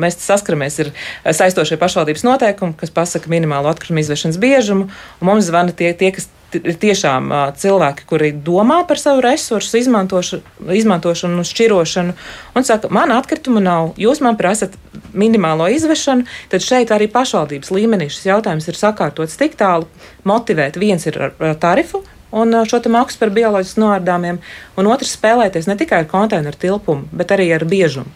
[0.00, 0.92] mēs saskaramies ar
[1.30, 4.90] saistošie pašvaldības noteikumi, kas pasaka minimālo atkritumu izvešanas biežumu.
[5.24, 6.28] Mums zvana tie, tie kas
[6.58, 12.16] ir tiešām cilvēki, kuri domā par savu resursu izmantošanu, izmantošanu un šķirošanu,
[12.54, 14.76] un saka, man atkritumu nav, jūs man prasat
[15.14, 19.88] minimālo izvešanu, tad šeit arī pašvaldības līmenī šis jautājums ir sakārtots tik tālu,
[20.28, 22.04] motivēt viens ir ar tarifu.
[22.34, 24.40] Un šo maksu par bioloģisku noārdāmiem,
[24.74, 28.10] un otrs spēlēties ne tikai ar konteineru tilpumu, bet arī ar biežumu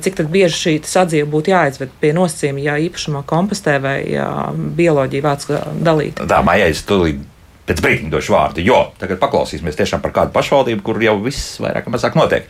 [0.00, 3.98] cik bieži šī sadzīve būtu jāizved pie nosacījuma, ja īpašumā kompostē vai
[4.78, 5.46] bioloģija vāc
[5.84, 6.22] dalīt.
[6.24, 7.20] Tā, Maija, es tūlīt
[7.68, 11.88] pēc brīdim došu vārdu, jo tagad paklausīsimies tiešām par kādu pašvaldību, kur jau viss vairāk
[11.88, 12.48] vai mazāk notiek.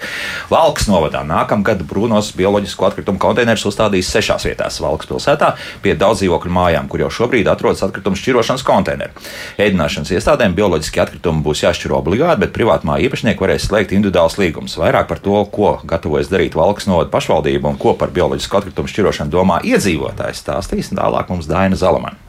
[0.50, 5.52] Valks novadā nākamgad Brūnos bioloģisko atkritumu konteinerus uzstādīs sešās vietās Valks pilsētā
[5.84, 9.14] pie daudz dzīvokļu mājām, kur jau šobrīd atrodas atkritumu šķirošanas konteineri.
[9.62, 14.78] Ēdināšanas iestādēm bioloģiski atkritumi būs jāšķiro obligāti, bet privātmā īpašnieki varēs slēgt individuāls līgums.
[14.80, 19.34] Vairāk par to, ko gatavojas darīt Valks novada pašvaldība un ko par bioloģisku atkritumu šķirošanu
[19.34, 22.23] domā iedzīvotājs, stāstīs tālāk mums Daina Zalamana.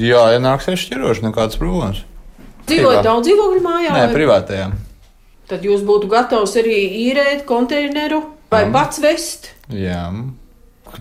[0.00, 2.04] Jā, ja nāksies šķirošana, nekādas problēmas.
[2.70, 3.92] Dzīvojat daudz dzīvokļu mājā?
[3.92, 4.14] Nē, vai?
[4.14, 4.68] privātajā.
[5.50, 8.76] Tad jūs būtu gatavs arī īrēt konteineru vai mm.
[8.76, 9.50] pats vest?
[9.74, 10.06] Jā.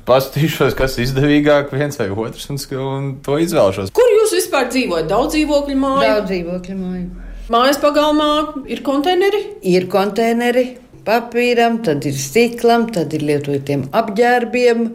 [0.05, 3.93] Pastīšos, kas ir izdevīgāk, viens vai otrs, un, un to izvēlēšos.
[3.95, 5.07] Kur jūs vispār dzīvojat?
[5.09, 6.03] Daudz dzīvokļu māju?
[6.05, 7.07] Daudz dzīvokļu māju.
[7.49, 8.29] Mājas pagalmā
[8.69, 9.39] ir konteineri?
[9.65, 10.67] Ir konteineri
[11.09, 14.85] papīram, tad ir stiklam, tad ir lietotiem apģērbiem,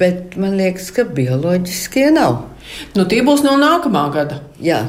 [0.00, 2.42] bet man liekas, ka bioloģiskie nav.
[2.96, 4.40] Nu, tie būs no nākamā gada.
[4.62, 4.84] Jā.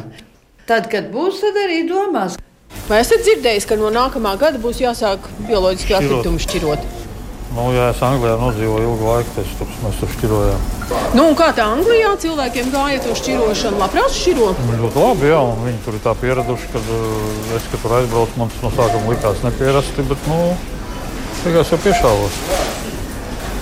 [0.69, 2.39] Tad, kad būs, tad arī domās.
[2.87, 6.85] Vai esat dzirdējis, ka no nākamā gada būs jāsāk bioloģiski atkritumi šķirot?
[7.51, 10.61] Nu, jā, es Anglijā nodzīvoju ilgu laiku, tad tur, mēs tur šķirojām.
[11.19, 13.81] Nu, kā tā Anglijā cilvēkiem gāja to šķirošanu?
[13.81, 14.53] Labprāt, šķiro?
[14.79, 18.39] Ļoti labi, jā, un viņi tur ir tā pieraduši, ka uh, es, kad tur aizbraucu,
[18.39, 20.39] man tas no sākuma likās nepierasti, bet, nu,
[21.43, 22.41] beigās jau piešāvos.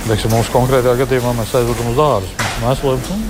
[0.05, 2.33] Teiksim, mūsu konkrētajā gadījumā mēs aizvedam uz dārzu.
[2.39, 3.27] Mēs mēslojam.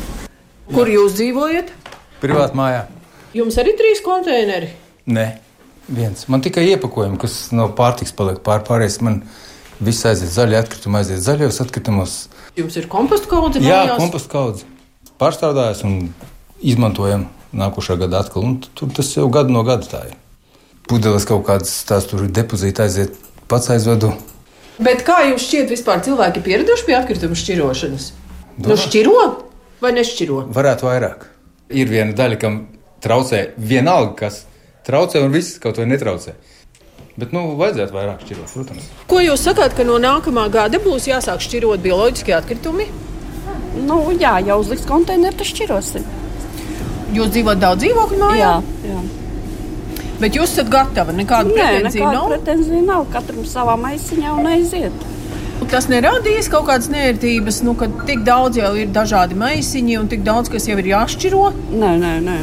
[0.76, 1.76] Kur jūs dzīvojat?
[2.20, 2.88] Privātā mājā.
[3.36, 4.74] Jums arī trīs konteineri?
[5.08, 5.30] Nē,
[5.88, 6.28] viens.
[6.32, 9.00] Man tikai iepakojumi, kas no pārtiks paliek pār pārējais.
[9.06, 9.24] Man
[9.84, 12.16] viss aiziet zaļi, atkritumi aiziet zaļos atkritumos.
[12.60, 13.64] Jums ir kompostu kaudze?
[13.64, 14.70] Jā, kompostu kaudze.
[15.20, 16.10] Pārstrādājas un
[16.60, 18.46] izmantojam nākošā gada atkal.
[18.48, 20.16] Un tur tas jau gadu no gada tā ir.
[20.90, 23.20] Pudeles kaut kādas tās tur depozīti aiziet,
[23.52, 24.14] pats aizvedu.
[24.80, 28.12] Bet kā jums šķiet, vispār cilvēki pieraduši pie atkritumu šķirošanas?
[28.64, 29.22] Nu, šķiro?
[29.84, 30.44] vai nešķiro?
[30.56, 31.26] Varētu vairāk.
[31.70, 32.60] Ir viena daļa, kam
[33.04, 34.44] traucē vienalga, kas
[34.88, 36.36] traucē, un viss kaut vai netraucē.
[37.20, 38.90] Bet, nu, vajadzētu vairāk šķirot, protams.
[39.10, 42.88] Ko jūs sakāt, ka no nākamā gada būs jāsāk šķirot bioloģiskie atkritumi?
[43.86, 46.06] Nu, jā, jau uzliks konteineru, tas šķirosim.
[47.16, 48.40] Jūs dzīvojat daudz dzīvokļu mājā?
[48.40, 49.02] Jā, jā.
[50.20, 52.34] Bet jūs esat gatavi, nekādu Nē, pretenziju nekādu nav?
[52.34, 53.06] pretenziju nav.
[53.14, 55.06] Katram savā maisiņā un aiziet.
[55.70, 60.24] Tas neradīs kaut kādas nērtības, nu, ka tik daudz jau ir dažādi maisiņi un tik
[60.28, 61.44] daudz, kas jau ir jāšķiro.
[61.72, 62.38] Nē, nē, nē.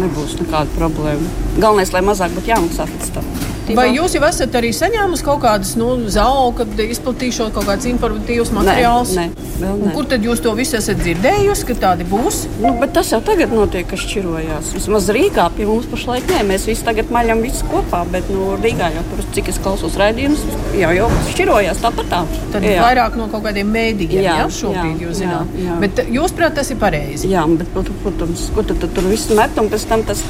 [0.00, 1.28] nebūs nekāda problēma.
[1.60, 3.28] Galvenais, lai mazāk būtu jāmaksā pēc tam.
[3.72, 8.50] Vai jūs jau esat arī saņēmuši kaut kādas nu, zāles, kad izplatīšot kaut kādus informatīvus
[8.52, 9.14] materiālus?
[9.16, 9.24] Nē,
[9.62, 9.92] nē, nē.
[9.96, 12.42] Kur tad jūs to visu esat dzirdējusi, ka tādi būs?
[12.60, 14.74] Nu, tas jau tagad notiek, kas šķirojās.
[14.76, 18.90] Vismaz Rīgā pie mums pašlaik nē, mēs visi tagad maļam visu kopā, bet nu, Rīgā
[18.98, 20.44] jau tur, cik es klausos raidījumus,
[20.76, 22.20] jau, jau šķirojās tāpat tā.
[22.52, 22.76] Tad jā.
[22.84, 25.56] vairāk no kaut kādiem mēdījiem, jā, jā, šobrīd jā, jūs zināt.
[25.56, 25.78] Jā, jā.
[25.86, 27.32] Bet jūs prāt, tas ir pareizi?
[27.32, 27.72] Jā, bet,
[28.04, 30.20] protams, ko tad, tad tur viss met un pēc tam tas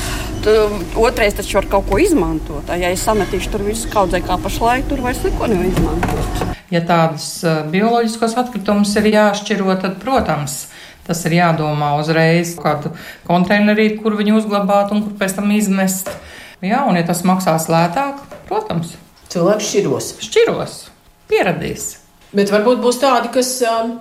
[0.44, 0.50] tu,
[1.00, 2.70] otrais taču var kaut ko izmantot.
[2.80, 6.42] Ja es sametīšu tur visu kaudzē kā pašlaik, tur vairs neko nevar izmantot.
[6.72, 7.40] Ja tādus
[7.72, 10.66] bioloģiskos atkritumus ir jāšķiro, tad, protams,
[11.06, 12.92] tas ir jādomā uzreiz kādu
[13.24, 16.10] konteinerīti, kur viņu uzglabāt un kur pēc tam izmest.
[16.60, 18.92] Jā, un ja tas maksās lētāk, protams.
[19.32, 20.10] Cilvēks šķiros.
[20.24, 20.74] Šķiros,
[21.32, 21.86] pieradīs.
[22.34, 23.96] Bet varbūt būs tādi, kas um,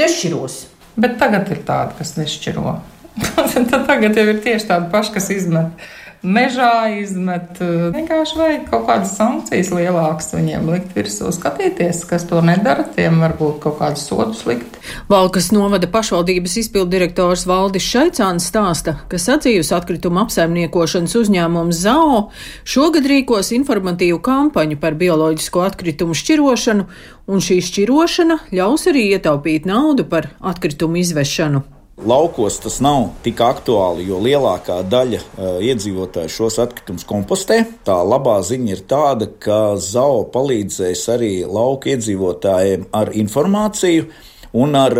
[0.00, 0.58] nešķiros.
[1.00, 2.76] Bet tagad ir tādi, kas nešķiro.
[3.90, 5.88] Tagad jau ir tieši tādi paši, kas izmet
[6.22, 7.58] mežā izmet.
[7.60, 13.60] Vienkārši vajag kaut kādas sankcijas lielākas viņiem likt virsū, skatīties, kas to nedara, tiem varbūt
[13.64, 14.78] kaut kādus sodus likt.
[15.10, 22.22] Valkas novada pašvaldības izpildirektors Valdis Šaicāns stāsta, ka sacījus atkritumu apsaimniekošanas uzņēmums ZAO
[22.68, 26.88] šogad rīkos informatīvu kampaņu par bioloģisko atkritumu šķirošanu,
[27.30, 31.79] un šī šķirošana ļaus arī ietaupīt naudu par atkritumu izvešanu.
[32.06, 37.58] Laukos tas nav tik aktuāli, jo lielākā daļa uh, iedzīvotāju šos atkritumus kompostē.
[37.84, 44.08] Tā labā ziņa ir tāda, ka ZAO palīdzēs arī lauku iedzīvotājiem ar informāciju
[44.56, 44.96] un ar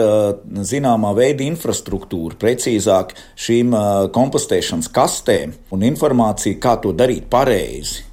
[0.62, 3.74] zināmā veida infrastruktūru, precīzāk šīm
[4.14, 8.09] kompostēšanas kastēm un informāciju, kā to darīt pareizi.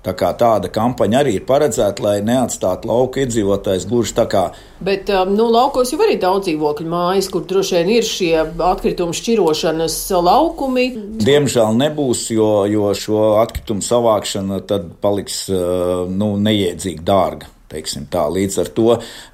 [0.00, 4.44] Tā kā tāda kampaņa arī ir paredzēta, lai neatstātu lauku iedzīvotājus gluži tā kā.
[4.80, 9.12] Bet um, nu, laukos jau arī daudz dzīvokļu mājas, kur droši vien ir šie atkritumu
[9.16, 10.88] šķirošanas laukumi.
[11.20, 17.59] Diemžēl nebūs, jo, jo šo atkritumu savākšana tad paliks uh, nu, neiedzīgi dārga.
[17.70, 18.86] Tā, līdz ar to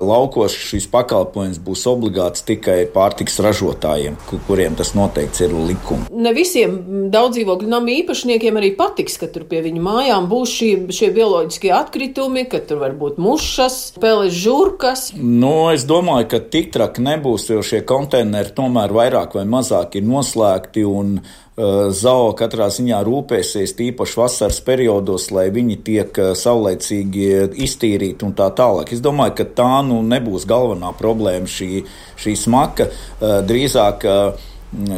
[0.05, 6.11] laukos šis pakalpojums būs obligāts tikai pārtiks ražotājiem, kuriem tas noteikts ir likuma.
[6.13, 10.71] Ne visiem daudz dzīvokļu namu īpašniekiem arī patiks, ka tur pie viņu mājām būs šie,
[10.93, 15.09] šie bioloģiskie atkritumi, ka tur var būt mušas, peles, žurkas.
[15.17, 20.05] Nu, es domāju, ka tik traki nebūs, jo šie konteineri tomēr vairāk vai mazāk ir
[20.05, 27.29] noslēgti un Eh, Zao katrā ziņā rūpēsies tīpaši vasaras periodos, lai viņi tiek eh, saulēcīgi
[27.65, 28.93] iztīrīti un tā tālāk.
[28.93, 31.81] Es domāju, ka tā nu nebūs galvenā problēma šī,
[32.21, 32.91] šī smaka.
[32.91, 34.05] Eh, drīzāk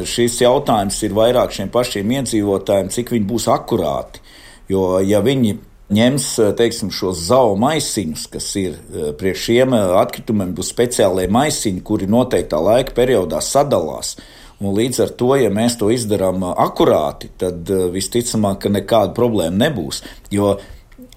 [0.08, 4.24] šis jautājums ir vairāk šiem pašiem iedzīvotājiem, cik viņi būs akurāti.
[4.72, 5.52] Jo, ja viņi
[5.94, 6.26] ņems
[6.58, 8.74] teiksim, šos zau maisiņus, kas ir
[9.20, 14.16] priekš šiem atkritumiem, būs speciālie maisiņi, kuri noteiktā laika periodā sadalās.
[14.58, 19.14] Un līdz ar to, ja mēs to izdarām uh, akurāti, tad uh, visticamāk, ka nekāda
[19.14, 20.02] problēma nebūs.
[20.34, 20.56] Jo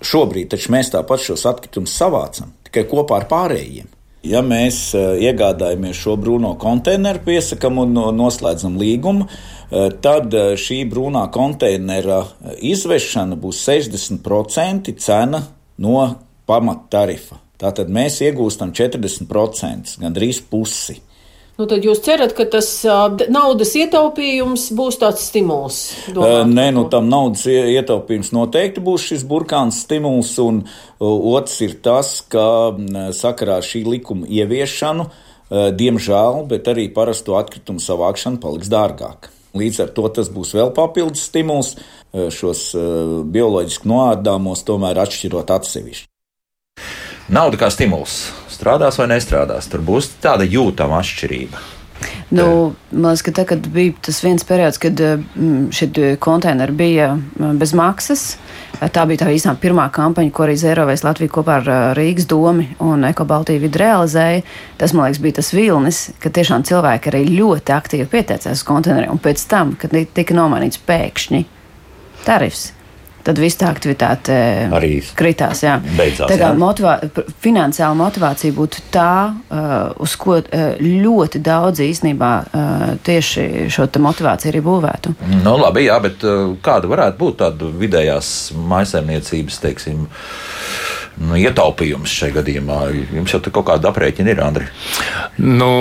[0.05, 3.89] šobrīd mēs tāpat šos atkritumus savācam tikai kopā ar pārējiem.
[4.29, 9.27] Ja mēs uh, iegādājamies šo brūno konteineru, piesakām un noslēdzam līgumu,
[10.03, 12.17] tad šī brūnā konteinera
[12.59, 15.39] izvešana būs 60% cena
[15.79, 16.01] no
[16.43, 17.39] pamattarifa.
[17.61, 20.97] Tātad mēs iegūstam 40%, gandrīz pusi.
[21.61, 22.67] Nu, tad jūs cerat, ka tas
[23.29, 25.75] naudas ietaupījums būs tāds stimuls?
[26.09, 30.63] Domāt, Nē, nu tam naudas ietaupījums noteikti būs šis burkāns stimuls, un
[30.97, 32.73] otrs ir tas, ka
[33.13, 35.05] sakarā šī likuma ieviešanu,
[35.77, 39.29] diemžēl, bet arī parasto atkritumu savākšana paliks dārgāka.
[39.53, 41.75] Līdz ar to tas būs vēl papildus stimuls
[42.09, 42.71] šos
[43.29, 46.10] bioloģiski noārdāmos tomēr atšķirot atsevišķi.
[47.31, 49.69] Nauda kā stimuls strādās vai nestrādās.
[49.71, 51.61] Tur būs tāda jūtama atšķirība.
[52.33, 57.11] Nu, man liekas, ka tā, kad bija tas viens periods, kad mm, šie konteineri bija
[57.13, 58.23] mm, bez maksas,
[58.79, 63.05] tā bija tā īstenībā pirmā kampaņa, ko arī Zērovēs Latvija kopā ar Rīgas domu un
[63.07, 64.43] Ekobaltiju vidu realizēja.
[64.81, 69.13] Tas, man liekas, bija tas vilnis, ka tiešām cilvēki arī ļoti aktīvi pieteicās uz konteineriem,
[69.13, 71.45] un pēc tam, kad tika nomainīts pēkšņi
[72.25, 72.71] tarifs
[73.25, 74.35] tad viss tā aktivitāte
[74.73, 75.63] arī kritās.
[75.65, 75.77] Jā.
[75.81, 76.57] Beidzās, tā kā jā.
[76.59, 76.95] motivā,
[77.43, 84.53] finansiāla motivācija būtu tā, uh, uz ko uh, ļoti daudz īstenībā uh, tieši šo motivāciju
[84.53, 85.15] arī būvētu.
[85.41, 86.23] Nu, labi, jā, bet
[86.63, 90.05] kāda varētu būt tāda vidējās maisaimniecības, teiksim,
[91.19, 92.77] nu, ietaupījums šajā gadījumā?
[93.17, 94.67] Jums jau kaut kāda aprēķina ir, Andri?
[95.41, 95.71] Nu,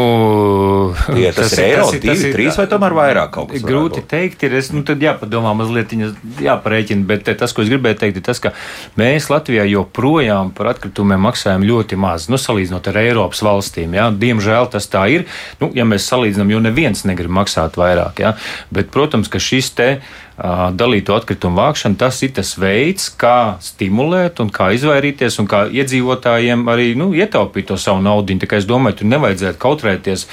[1.07, 3.64] Tie, tas, tas ir eiro, tas, divi, tas trīs vai tomēr vairāk kaut kas?
[3.66, 5.95] Grūti teikt, ir, es, nu, tad jāpadomā mazliet,
[6.43, 8.55] jāparēķina, bet tas, ko es gribēju teikt, ir tas, ka
[9.01, 13.95] mēs Latvijā joprojām par atkritumiem maksājam ļoti maz, nu, salīdzinot ar Eiropas valstīm.
[13.99, 14.09] Ja?
[14.11, 15.29] Diemžēl tas tā ir,
[15.62, 18.35] nu, ja mēs salīdzinām, jo neviens negrib maksāt vairāk, ja?
[18.75, 19.90] bet, protams, ka šis te
[20.40, 26.64] dalīto atkritumu vākšana, tas ir tas veids, kā stimulēt un kā izvairīties un kā iedzīvotājiem
[26.72, 28.38] arī nu, ietaupīt to savu naudu.
[28.40, 30.24] Tikai es domāju, tur nevajadzētu kautrēties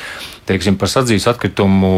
[0.47, 1.91] teiksim, par sadzīves atkritumu,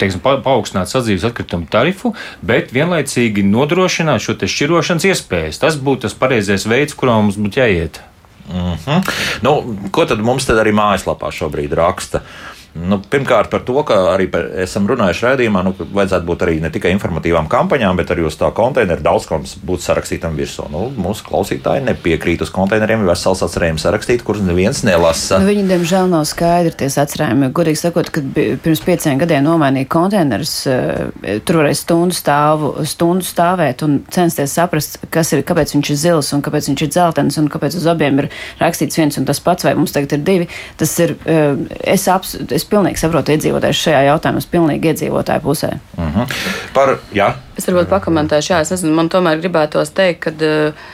[0.00, 5.62] teiksim, pa, paaugstināt sadzīves atkritumu tarifu, bet vienlaicīgi nodrošināt šo šķirošanas iespējas.
[5.62, 8.02] Tas būtu tas pareizais veids, kurā mums būtu jāiet.
[8.46, 9.14] Mm -hmm.
[9.42, 12.18] nu, ko tad mums tad arī mājaslapā šobrīd raksta?
[12.18, 16.42] Uh, Nu, pirmkārt, par to, ka arī par, esam runājuši raidījumā, nu, ka vajadzētu būt
[16.44, 20.66] arī ne tikai informatīvām kampaņām, bet arī uz tā konteineru daudz kam būtu sarakstītam virsū.
[20.72, 25.40] Nu, mūsu klausītāji nepiekrīt uz konteineriem, ir vesels atcerējums sarakstīt, kurus neviens nelasa.
[25.40, 27.50] Nu, viņi, diemžēl, nav skaidri tie atcerējumi.
[27.56, 33.86] Godīgi sakot, kad pirms pieciem gadiem nomainīja konteinerus, eh, tur varēja stundu, stāvu, stundu stāvēt
[33.86, 37.48] un censties saprast, kas ir, kāpēc viņš ir zils un kāpēc viņš ir dzeltens un
[37.52, 40.48] kāpēc uz abiem ir rakstīts viens un tas pats, vai mums tagad ir divi.
[40.76, 41.56] Tas ir, eh,
[41.96, 45.72] es, aps, es es pilnīgi saprotu iedzīvotājus šajā jautājumā, es pilnīgi iedzīvotāju pusē.
[45.96, 46.36] Uh -huh.
[46.74, 47.32] Par, jā.
[47.56, 50.86] Es varbūt pakomentēšu, jā, es nezinu, man tomēr gribētos teikt, ka uh,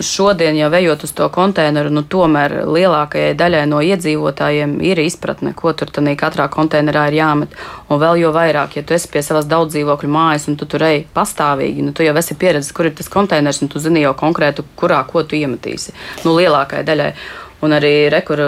[0.00, 5.72] šodien jau ejot uz to konteineru, nu, tomēr lielākajai daļai no iedzīvotājiem ir izpratne, ko
[5.72, 7.54] tur katrā konteinerā ir jāmet.
[7.88, 10.82] Un vēl jau vairāk, ja tu esi pie savas daudz dzīvokļu mājas un tu tur
[10.82, 14.14] ej pastāvīgi, nu, tu jau esi pieredzējis, kur ir tas konteiners un tu zini jau
[14.14, 15.94] konkrētu, kurā ko tu iemetīsi.
[16.24, 17.12] Nu, lielākajai daļai.
[17.62, 18.40] Un arī rekur,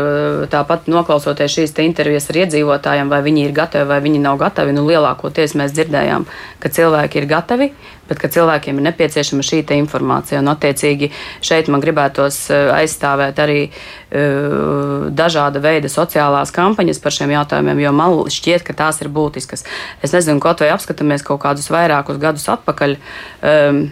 [0.51, 4.75] tāpat noklausoties šīs intervijas ar iedzīvotājiem, vai viņi ir gatavi vai viņi nav gatavi.
[4.75, 6.27] Nu, lielākoties mēs dzirdējām,
[6.59, 7.71] ka cilvēki ir gatavi,
[8.09, 10.43] bet ka cilvēkiem ir nepieciešama šī informācija.
[10.43, 11.13] Un, attiecīgi,
[11.47, 17.95] šeit man gribētos eh, aizstāvēt arī uh, dažāda veida sociālās kampaņas par šiem jautājumiem, jo
[17.95, 19.63] man šķiet, ka tās ir būtiskas.
[20.03, 22.99] Es nezinu, kaut vai apskatāmies kaut kādus vairākus gadus atpakaļ.
[23.47, 23.85] Um,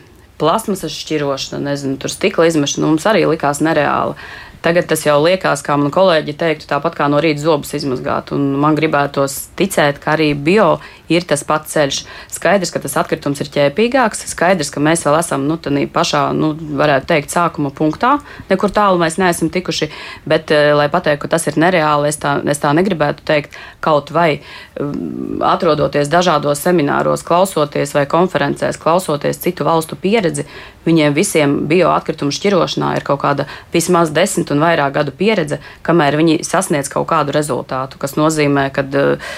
[0.42, 4.16] Plasmasas šķirošana, nezinu, tur stikla izmešana mums arī likās nereāla.
[4.62, 8.30] Tagad tas jau liekas, kā man kolēģi teiktu, tāpat kā no rīta zobus izmazgāt.
[8.34, 10.76] Un man gribētos ticēt, ka arī bio
[11.10, 11.98] ir tas pats ceļš.
[12.30, 15.58] Skaidrs, ka tas atkritums ir ķēpīgāks, skaidrs, ka mēs vēl esam nu,
[15.92, 18.14] pašā, nu, varētu teikt, sākuma punktā.
[18.52, 19.90] Nekur tālu mēs neesam tikuši,
[20.30, 23.58] bet, eh, lai pateiktu, ka tas ir nereāli, es tā, es tā negribētu teikt.
[23.82, 24.40] Kaut vai
[24.78, 30.46] um, atrodoties dažādos semināros, klausoties vai konferencēs, klausoties citu valstu pieredzi,
[30.86, 36.40] viņiem visiem bioatkritumu šķirošanā ir kaut kāda vismaz desmit un vairāk gadu pieredze, kamēr viņi
[36.46, 39.34] sasniedz kaut kādu rezultātu, kas nozīmē, ka uh,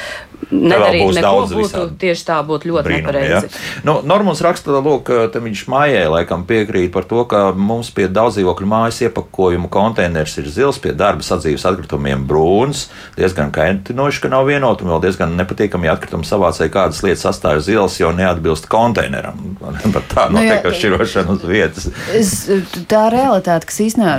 [0.50, 1.96] nedarīt neko būtu visādi.
[2.02, 3.48] tieši tā, būtu ļoti Brīnumi, nepareizi.
[3.48, 3.82] Ja?
[3.86, 8.68] Nu, Normons raksta, lūk, te viņš mājē laikam piekrīt par to, ka mums pie daudzdzīvokļu
[8.70, 14.84] mājas iepakojumu konteiners ir zils, pie darba sadzīves atkritumiem brūns, diezgan kaitinoši, ka nav vienot
[14.84, 19.56] un vēl diezgan nepatīkami atkritumi savācēji kādas lietas sastāv zils, jo neatbilst konteineram.
[19.94, 21.88] Pat tā notiek nu, ar šķirošanu uz vietas.
[22.14, 22.32] Es,
[22.90, 24.16] tā realitāte, kas īstenībā,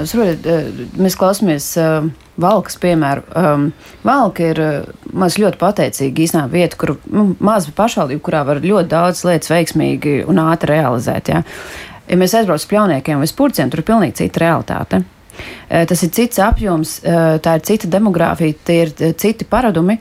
[1.00, 1.72] mēs klausāmies.
[1.80, 3.62] Uh, Valkas, piemēram, um,
[4.04, 8.92] Valka ir uh, maz ļoti pateicīga īstenībā vieta, kur nu, maza pašvaldība, kurā var ļoti
[8.92, 11.32] daudz lietas veiksmīgi un ātri realizēt.
[11.32, 11.46] Ja,
[12.10, 15.06] ja mēs aizbraucam uz pļauniekiem vai spurciem, tur ir pilnīgi cita realitāte.
[15.68, 16.98] Tas ir cits apjoms,
[17.44, 19.98] tā ir cita demogrāfija, tie ir citi paradumi.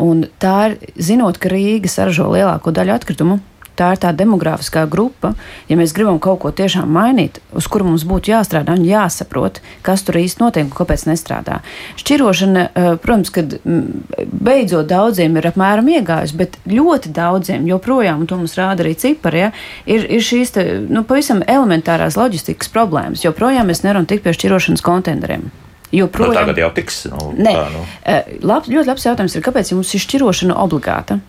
[0.00, 0.76] Un tā ir,
[1.08, 3.40] zinot, ka Rīga saražo lielāko daļu atkritumu,
[3.76, 5.32] tā ir tā demogrāfiskā grupa.
[5.70, 10.04] Ja mēs gribam kaut ko tiešām mainīt, uz kuru mums būtu jāstrādā un jāsaprot, kas
[10.06, 11.60] tur īsti notiek un kāpēc nestrādā.
[12.00, 18.30] Šķirošana, eh, protams, kad mm, beidzot daudziem ir apmēram iegājusi, bet ļoti daudziem joprojām, un
[18.30, 19.52] to mums rāda arī cipari, ja,
[19.86, 23.24] ir, ir šīs te, nu, pavisam elementārās loģistikas problēmas.
[23.26, 25.48] Joprojām mēs nevaram tikt pie šķirošanas konteineriem.
[25.94, 27.04] Joprojām, nu, tagad jau tiks.
[27.12, 27.84] Nu, Nē, tā, nu.
[28.02, 31.20] Eh, Lab, ļoti labs jautājums ir, kāpēc mums ir šķirošana obligāta?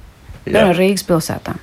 [0.48, 1.58] Piemēram, Rīgas pilsētā.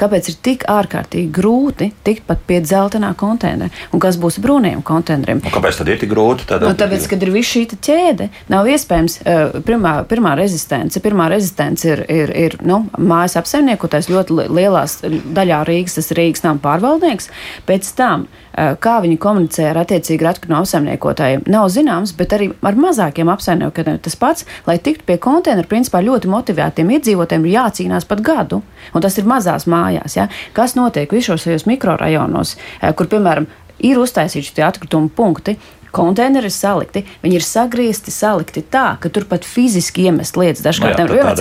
[0.00, 3.70] Kāpēc ir tik ārkārtīgi grūti tikt pat pie dzeltenā konteinera?
[3.94, 5.42] Un kas būs brūniem konteineriem?
[5.44, 6.48] Un kāpēc tad ir tik grūti?
[6.50, 6.64] Tad...
[6.66, 9.20] Nu, tāpēc, kad ir viss šī ķēde, nav iespējams.
[9.20, 15.62] Uh, pirmā, pirmā rezistence, pirmā rezistence ir, ir, ir nu, mājas apsaimniekotais ļoti lielās daļā
[15.68, 17.30] Rīgas, tas ir Rīgas nama pārvaldnieks.
[17.68, 23.30] Pēc tam kā viņi komunicē ar attiecīgi atkritumu apsaimniekotājiem, nav zināms, bet arī ar mazākiem
[23.32, 28.62] apsaimniekotājiem tas pats, lai tiktu pie konteineru, principā ļoti motivētiem iedzīvotājiem ir jācīnās pat gadu,
[28.94, 30.18] un tas ir mazās mājās.
[30.18, 30.28] Ja?
[30.56, 32.56] Kas notiek visos šajos mikrorajonos,
[32.98, 33.48] kur, piemēram,
[33.86, 35.56] ir uztaisīti šie atkritumu punkti,
[35.94, 41.00] konteineri ir salikti, viņi ir sagriezti, salikti tā, ka tur pat fiziski iemest lietas dažkārt.
[41.02, 41.32] No jā,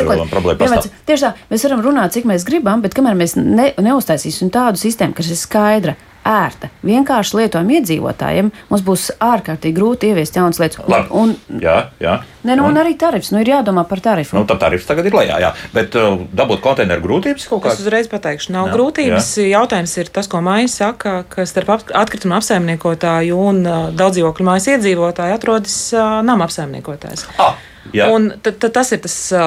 [0.57, 4.81] vienmēr, tieši tā, mēs varam runāt, cik mēs gribam, bet kamēr mēs ne, neuztaisīsim tādu
[4.81, 5.95] sistēmu, kas ir skaidra,
[6.29, 10.83] ērta, vienkārši lietojama iedzīvotājiem, mums būs ārkārtīgi grūti ieviest jaunas lietas.
[10.89, 12.19] Labi, un, jā, jā.
[12.45, 14.37] Ne, nu, un, un arī tarifs, nu ir jādomā par tarifu.
[14.37, 15.49] Nu, tad tarifs tagad ir lejā, jā.
[15.73, 17.81] Bet uh, dabūt konteineru grūtības kaut kādas?
[17.81, 19.31] Es uzreiz pateikšu, nav jā, grūtības.
[19.41, 19.47] Jā.
[19.57, 25.35] Jautājums ir tas, ko Maija saka, ka starp atkrituma apsaimniekotāju un uh, daudzdzīvokļu mājas iedzīvotāju
[25.35, 27.27] atrodas uh, nama apsaimniekotājs.
[27.41, 27.57] Ah.
[27.95, 28.09] Jā.
[28.13, 29.45] Un tas ir tas uh,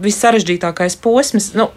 [0.00, 1.50] vissarežģītākais posms.
[1.58, 1.68] Nu,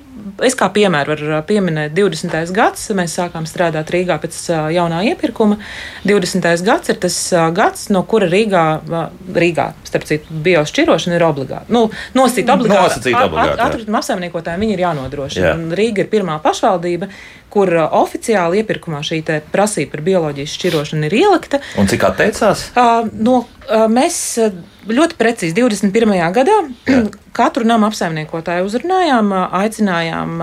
[0.46, 2.54] es kā piemēru varu pieminēt 20.
[2.56, 2.88] gads.
[2.98, 4.40] Mēs sākām strādāt Rīgā pēc
[4.76, 5.60] jaunā iepirkuma.
[6.08, 6.66] 20.
[6.66, 7.20] gads ir tas
[7.56, 8.66] gads, no kura Rīgā,
[9.36, 11.70] Rīgā starp citu, biošķirošana ir obligāta.
[11.74, 13.14] Nu, nosīt obligāti.
[13.16, 15.54] Atkrituma apsaimniekotājiem viņi ir jānodrošina.
[15.54, 15.58] Jā.
[15.80, 17.10] Rīga ir pirmā pašvaldība,
[17.56, 21.62] kur oficiāli iepirkumā šī prasība par bioloģijas šķirošanu ir ielikta.
[21.80, 22.70] Un cik atteicās?
[22.76, 24.18] Uh, no, uh, mēs
[24.86, 26.18] ļoti precīzi 21.
[26.36, 26.58] gadā
[26.92, 27.06] Jā.
[27.36, 30.36] katru nama apsaimniekotāju uzrunājām, aicinājām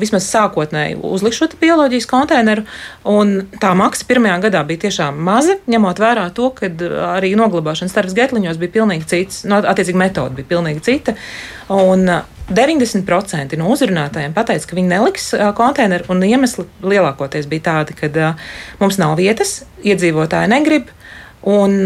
[0.00, 2.64] vismaz sākotnēji uzlikt šo bioloģijas konteineru.
[3.60, 6.70] Tā maksa pirmajā gadā bija tiešām maza, ņemot vērā to, ka
[7.14, 11.16] arī noglabāšanas tarifs Getliņos bija pilnīgi cits, no, nu, attiecīgi metode bija pilnīgi cita.
[11.74, 12.08] Un
[12.50, 18.34] 90% no uzrunātājiem teica, ka viņi neliks konteineru, un iemesli lielākoties bija tādi, ka
[18.82, 20.90] mums nav vietas, iedzīvotāji negrib,
[21.48, 21.80] un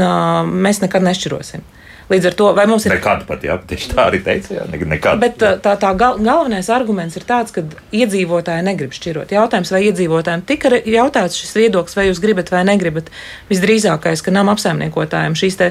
[0.67, 1.67] mēs nekad nešķirosim.
[2.09, 2.95] Līdz ar to, vai mums ir.
[2.95, 5.19] Nekad pat, jā, tieši tā arī teica, jā, nekad.
[5.21, 7.61] Bet tā, tā, tā gal, galvenais arguments ir tāds, ka
[7.93, 9.35] iedzīvotāji negrib šķirot.
[9.37, 13.13] Jautājums, vai iedzīvotājiem tika jautāts šis viedoklis, vai jūs gribat vai negribat.
[13.53, 15.71] Visdrīzākais, ka nama apsaimniekotājiem šīs te.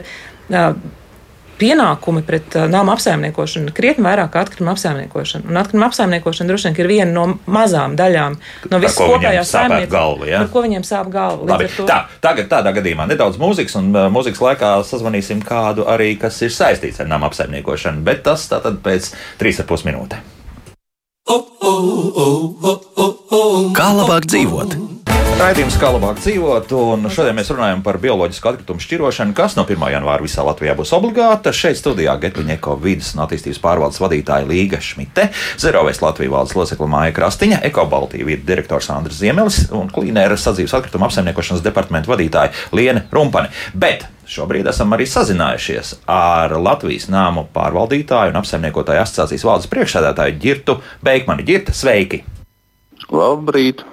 [0.53, 0.77] Uh,
[1.59, 5.49] pienākumi pret uh, nama apsaimniekošanu krietni vairāk kā atkrituma apsaimniekošana.
[5.49, 8.37] Un atkrituma apsaimniekošana droši vien ir viena no mazām daļām
[8.71, 10.43] no visas kopējās saimniecības, ja?
[10.43, 11.59] par ko viņiem sāp galva.
[11.89, 16.53] Tā, tagad tādā gadījumā nedaudz mūzikas, un uh, mūzikas laikā sazvanīsim kādu arī, kas ir
[16.53, 20.33] saistīts ar nama apsaimniekošanu, bet tas tātad pēc 3,5 minūtēm.
[23.77, 24.77] Kā labāk dzīvot?
[25.35, 29.83] Raidījums kā labāk dzīvot, un šodien mēs runājam par bioloģisku atkritumu šķirošanu, kas no 1.
[29.91, 31.51] janvāra visā Latvijā būs obligāta.
[31.51, 35.27] Šeit studijā Getviņeko vidas un attīstības pārvaldes vadītāja Līga Šmite,
[35.61, 40.77] Zerovēs Latvijas valdes locekla Māja Krastiņa, Eko Baltija vidas direktors Andris Ziemelis un Klīnēra sadzīves
[40.79, 43.51] atkritumu apsaimniekošanas departamenta vadītāja Liene Rumpani.
[43.75, 50.81] Bet Šobrīd esam arī sazinājušies ar Latvijas nāmu pārvaldītāju un apsaimniekotāju asociācijas valdes priekšsēdētāju Girtu
[50.99, 51.47] Beigmani.
[51.47, 52.25] Girta, sveiki!
[53.07, 53.85] Labrīt!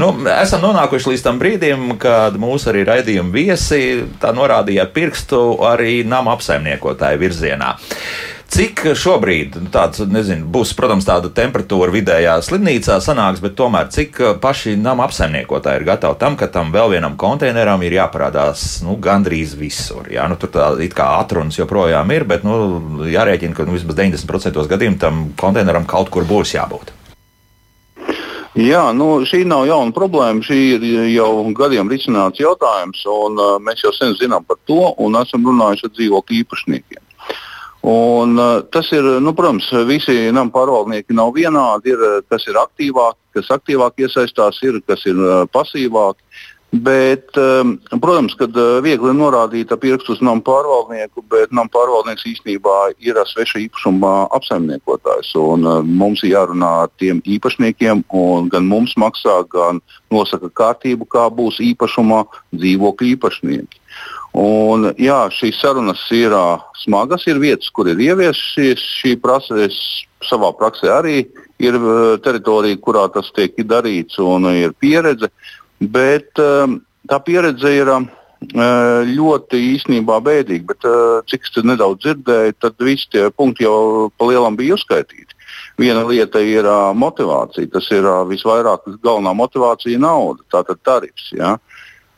[0.00, 3.82] Nu, esam nonākuši līdz tam brīdim, kad mūsu arī raidījuma viesi
[4.22, 7.76] norādīja ar pirkstu arī nama apsaimniekotāju virzienā.
[8.48, 14.22] Cik šobrīd nu, tāds, nezinu, būs, protams, tāda temperatūra vidējā slimnīcā sanāks, bet tomēr cik
[14.40, 19.52] paši nama apsaimniekotāji ir gatavi tam, ka tam vēl vienam konteineram ir jāparādās nu, gandrīz
[19.60, 20.08] visur.
[20.08, 22.56] Jā, nu, tur tā it kā atrunas joprojām ir, bet nu,
[23.12, 26.96] jārēķina, ka nu, vismaz 90% gadījumu tam konteineram kaut kur būs jābūt.
[28.58, 30.42] Jā, nu, šī nav jauna problēma.
[30.42, 35.14] Šī ir jau gadiem risināts jautājums, un uh, mēs jau sen zinām par to un
[35.20, 37.04] esam runājuši ar dzīvokļu īpašniekiem.
[37.86, 41.94] Un, uh, tas ir, nu, protams, visi nama pārvaldnieki nav vienādi.
[41.94, 46.26] Ir, kas ir aktīvāki, kas aktīvāk iesaistās, ir kas ir uh, pasīvāki.
[46.70, 52.74] Bet, um, protams, ka uh, viegli norādīt pirkstu uz nama pārvaldnieku, bet nama pārvaldnieks īstenībā
[53.00, 55.30] ir sveša īpašuma apsaimniekotājs.
[55.40, 59.80] Uh, mums ir jārunā ar tiem īpašniekiem, un gan mums maksā, gan
[60.12, 63.84] nosaka kārtību, kā būs īpašuma dzīvokļu īpašnieki.
[64.36, 69.56] Un, jā, šīs sarunas ir uh, smagas, ir vietas, kur ir ieviestas šī prasa.
[69.64, 69.80] Es
[70.28, 71.22] savā praksē arī
[71.64, 75.32] ir uh, teritorija, kurā tas tiek darīts, un ir pieredze.
[75.32, 78.06] Uh, Bet um, tā pieredze ir uh,
[79.06, 80.66] ļoti īstenībā bēdīga.
[80.72, 85.36] Bet, uh, cik es nedaudz dzirdēju, tad visi tie punkti jau pa lielam bija uzskaitīti.
[85.78, 87.70] Viena lieta ir uh, motivācija.
[87.70, 91.30] Tas ir visvairāk galvenā motivācija- nauda, tātad tarifs.
[91.32, 91.58] Ja?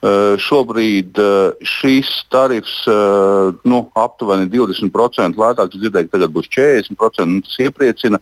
[0.01, 1.19] Šobrīd
[1.61, 5.77] šis tarifs nu, aptuveni 20% lētāks.
[5.77, 7.43] Dzirdēju, ka tagad būs 40%.
[7.45, 8.17] Tas iepriecina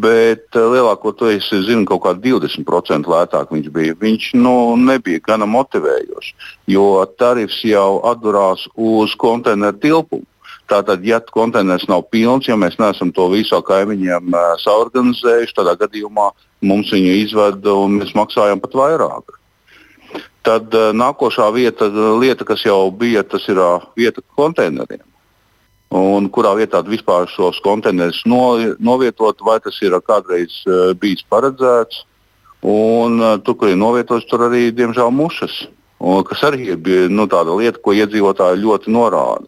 [0.00, 3.96] bet uh, lielākoties es zinu, kaut kā 20% lētāk viņš bija.
[4.00, 6.86] Viņš nu, nebija gana motivējošs, jo
[7.18, 10.26] tarifs jau atdurās uz konteineru tilpumu.
[10.70, 16.30] Tātad, ja konteiners nav pilns, ja mēs neesam to visu kaimiņiem uh, saorganizējuši, tādā gadījumā
[16.64, 19.40] mums viņu izved un mēs maksājam pat vairāk.
[20.44, 21.90] Tad uh, nākošā vieta,
[22.20, 25.04] lieta, kas jau bija, tas ir uh, vieta konteineriem
[25.94, 32.04] un kurā vietā vispār šos konteinerus no, novietot, vai tas ir kādreiz uh, bijis paredzēts.
[32.64, 35.66] Un, uh, tur, kur ir novietots, tur arī, diemžēl, mušas,
[36.00, 39.44] un, kas arī ir nu, tāda lieta, ko iedzīvotāji ļoti norāda.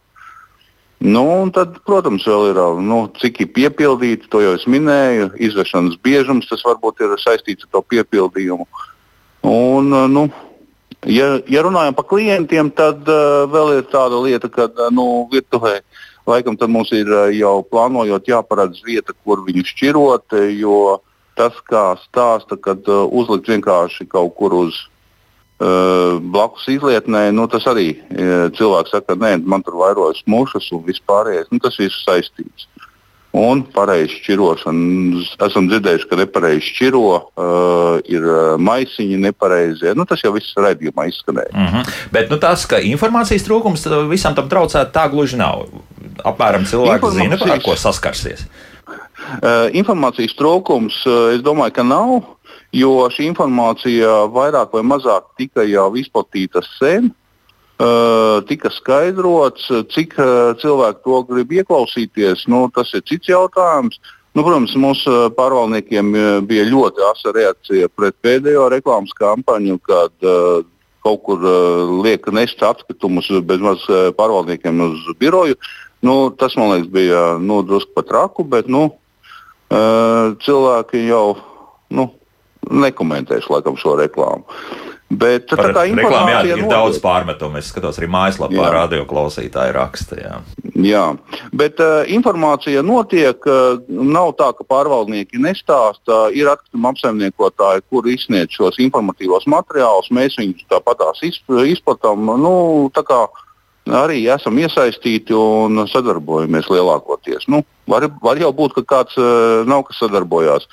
[1.06, 5.34] Nu, tad, protams, vēl ir, nu, cik ir piepildīti, to jau es minēju.
[5.44, 8.64] Izvešanas biežums tas varbūt ir saistīts ar to piepildījumu.
[9.46, 10.26] Un, uh, nu,
[11.04, 15.78] ja, ja runājam par klientiem, tad uh, vēl ir tāda lieta, ka uh, nu, virtuvē
[16.26, 20.98] Laikam tad mums ir eh, jau plānojot jāparedz vieta, kur viņu šķirot, eh, jo
[21.38, 24.78] tas, kā stāsta, kad uh, uzlikt vienkārši kaut kur uz
[25.60, 27.90] uh, blakus izlietnē, nu, tas arī
[28.56, 31.50] cilvēks saka, nē, man tur vairojas mušas un vispārējais.
[31.52, 32.64] Nu, tas viss saistīts.
[33.36, 35.22] Un pareizi šķirošana.
[35.44, 38.24] Esam dzirdējuši, ka nepareizi šķiro, uh, ir
[38.64, 39.92] maisiņi nepareizie.
[39.98, 41.52] Nu, tas jau viss raidījumā izskanēja.
[41.52, 41.90] Mm -hmm.
[42.14, 45.66] Bet nu, tas, ka informācijas trūkums visam tam traucētu, tā gluži nav
[46.24, 48.46] apmēram cilvēki zina, ar ko saskarsies?
[49.42, 52.22] Uh, informācijas trūkums, uh, es domāju, ka nav,
[52.72, 57.10] jo šī informācija vairāk vai mazāk tika jau izplatīta sen.
[57.10, 57.25] Uh,
[58.48, 62.46] tika skaidrots, cik uh, cilvēki to grib ieklausīties.
[62.48, 64.00] Nu, tas ir cits jautājums.
[64.36, 66.10] Nu, protams, mūsu pārvaldniekiem
[66.48, 70.64] bija ļoti asa reakcija pret pēdējo reklāmas kampaņu, kad uh,
[71.04, 75.56] kaut kur uh, liek nest atkritumus bez maz uh, pārvaldniekiem uz biroju.
[76.04, 78.90] Nu, tas man liekas, bija nu, drusku pat raku, bet nu,
[79.66, 81.38] cilvēki jau
[81.90, 82.04] nu,
[82.70, 84.44] nekomentēs laikam, šo reklāmu.
[85.06, 86.72] Bet Par tā kā informācija jā, ir nodot.
[86.72, 87.60] daudz pārmetumu.
[87.60, 90.18] Es skatos arī mājaslapā, radio klausītāji raksta.
[90.18, 90.40] Jā.
[90.82, 91.04] Jā,
[91.54, 93.38] bet uh, informācija notiek.
[93.46, 96.26] Uh, nav tā, ka pārvaldnieki nestāsta.
[96.34, 100.10] Ir atkrituma apsaimniekotāji, kur izsniedz šos informatīvos materiālus.
[100.10, 102.26] Mēs viņus tāpatās izplatām.
[102.42, 102.56] Nu,
[102.90, 103.22] tā kā
[104.02, 107.46] arī esam iesaistīti un sadarbojamies lielākoties.
[107.46, 110.66] Nu, var, var jau būt, ka kāds uh, nav kas sadarbojās.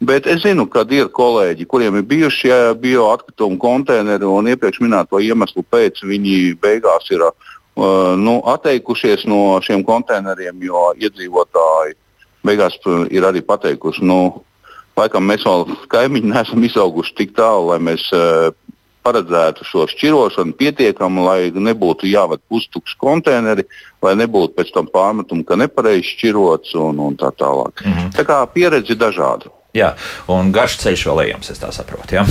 [0.00, 2.50] Bet es zinu, ka ir kolēģi, kuriem ir bijuši
[2.82, 7.32] bioatkritumu konteineri un iepriekš minēto iemeslu pēc viņi beigās ir uh,
[8.20, 11.96] nu, atteikušies no šiem konteineriem, jo iedzīvotāji
[12.44, 14.44] beigās uh, ir arī pateikuši, nu,
[15.00, 18.52] laikam mēs vēl kaimiņi neesam izauguši tik tālu, lai mēs uh,
[19.06, 23.64] paredzētu šo šķirošanu pietiekami, lai nebūtu jāved pustukši konteineri,
[24.04, 27.80] lai nebūtu pēc tam pārmetumu, ka nepareizi šķirots un, un tā tālāk.
[27.80, 28.10] Mm -hmm.
[28.18, 29.55] Tā kā pieredze dažāda.
[29.76, 29.92] Jā,
[30.32, 32.16] un garš ceļš vēl ejams, es tā saprotu.
[32.16, 32.24] Ja?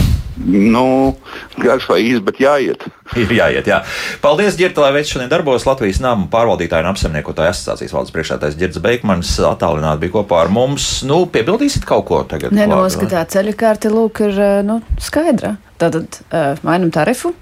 [0.46, 1.16] Nu,
[1.62, 2.88] garš vai īsi, bet jāiet.
[3.20, 3.82] Ir jāiet, jā.
[4.24, 8.82] Paldies, Girta, lai veids šodien darbos Latvijas nama pārvaldītāju un apsaimniekotāju asociācijas valdes priekšētājs Girts
[8.84, 10.90] Beikmans attālināti bija kopā ar mums.
[11.08, 12.56] Nu, piebildīsit kaut ko tagad?
[12.56, 15.56] Nenoskatā ceļa kārti, lūk, ir nu, skaidra.
[15.82, 17.34] Tātad uh, mainam tarifu,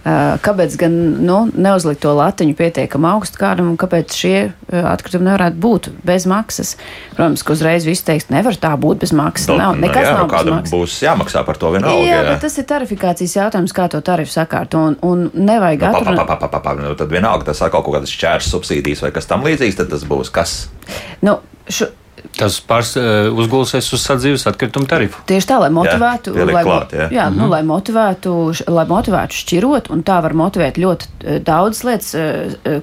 [0.00, 0.94] Kāpēc gan
[1.26, 4.36] nu, neuzlikt to latiņu pietiekami augstu kādam, un kāpēc šie
[4.72, 6.72] atkritumi nevarētu būt bez maksas?
[7.18, 9.50] Protams, ka uzreiz viss teiks, nevar tā būt bez maksas.
[9.52, 12.00] Nu, nav, nekas jā, nav nu, kādam būs jāmaksā par to vienalga.
[12.00, 15.92] Jā, jā, bet tas ir tarifikācijas jautājums, kā to tarifu sakārt, un, un nevajag nu,
[15.92, 16.22] atrunāt.
[16.22, 19.12] Pa, pa, pa, pa, pa, nu, tad vienalga tas atkal kaut kādas šķērs subsīdijas vai
[19.12, 20.62] kas tam līdzīgs, tad tas būs kas?
[21.20, 21.92] Nu, šo,
[22.36, 22.94] Tas pārs,
[23.36, 25.22] uzgulsies uz sadzīves atkritumu tarifu.
[25.28, 27.08] Tieši tā, lai motivētu, jā, lai, klāt, jā.
[27.10, 27.42] Jā, mm -hmm.
[27.42, 28.34] nu, lai, motivētu,
[28.68, 32.14] lai motivētu šķirot, un tā var motivēt ļoti daudz lietas,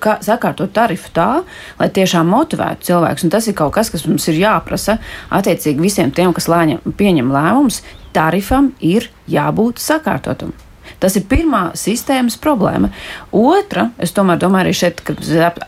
[0.04, 1.44] kā sakārtot tarifu tā,
[1.80, 3.24] lai tiešām motivētu cilvēkus.
[3.24, 4.98] Un tas ir kaut kas, kas mums ir jāprasa
[5.30, 7.82] attiecīgi visiem tiem, kas lēņa, pieņem lēmumus.
[8.14, 10.54] Tarifam ir jābūt sakārtotam.
[10.98, 12.90] Tas ir pirmā sistēmas problēma.
[13.36, 15.20] Otra, es tomēr domāju, arī šeit, kad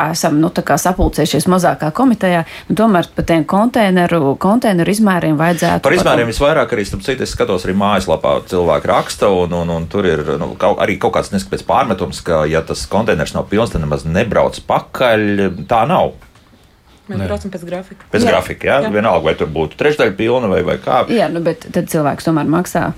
[0.10, 5.84] esam nu, sapulcējušies mazākā komitejā, nu, tomēr par tiem konteineru, konteineru izmēriem vajadzētu.
[5.86, 9.86] Par izmēriem visvairāk arī, starp citu, es skatos arī mājaslapā cilvēku raksta, un, un, un
[9.92, 13.76] tur ir nu, kaut, arī kaut kāds neskapēc pārmetums, ka, ja tas konteiners nav pilns,
[13.76, 15.28] tad nemaz nebrauc pakaļ.
[15.70, 16.16] Tā nav.
[17.10, 18.08] Mēs braucam pēc grafika.
[18.14, 18.34] Pēc jā.
[18.34, 18.80] grafika, jā?
[18.86, 18.90] jā.
[18.94, 21.04] Vienalga, vai tur būtu trešdaļa pilna vai, vai kā.
[21.14, 22.90] Jā, nu, bet tad cilvēks tomēr maksā.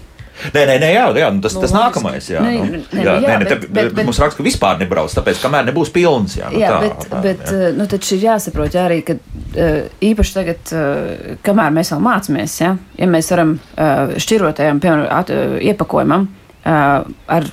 [0.56, 2.28] Nē, nē, nē jā, jā, nu tas tas nākamais.
[2.32, 4.46] Jā, Nē, nu, nē, jā, jā, nē, nē, bet- te, bet- bet- mums raksta, ka
[4.48, 6.38] vispār nebrauc, tāpēc, kamēr nebūs pilns.
[6.40, 7.72] Jā, nu, Jā, tā, bet, tā, bet jā.
[7.78, 12.58] nu, taču ir jāsaprot jā, arī, ka uh, īpaši tagad, uh, kamēr mēs vēl mācāmies,
[12.64, 16.30] ja, ja mēs varam uh, šķirotajam piemēram, iepakojumam
[16.64, 17.46] ar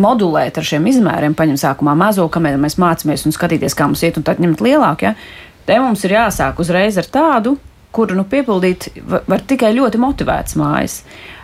[0.00, 4.18] modulēt ar šiem izmēriem, paņemt sākumā mazo, kamēr mēs mācāmies un skatīties, kā mums iet,
[4.20, 5.08] un tad ņemt lielāku.
[5.08, 5.14] Ja,
[5.68, 7.56] te mums ir jāsāk uzreiz ar tādu,
[7.94, 11.00] kuru nu, piepildīt var, tikai ļoti motivēts mājas.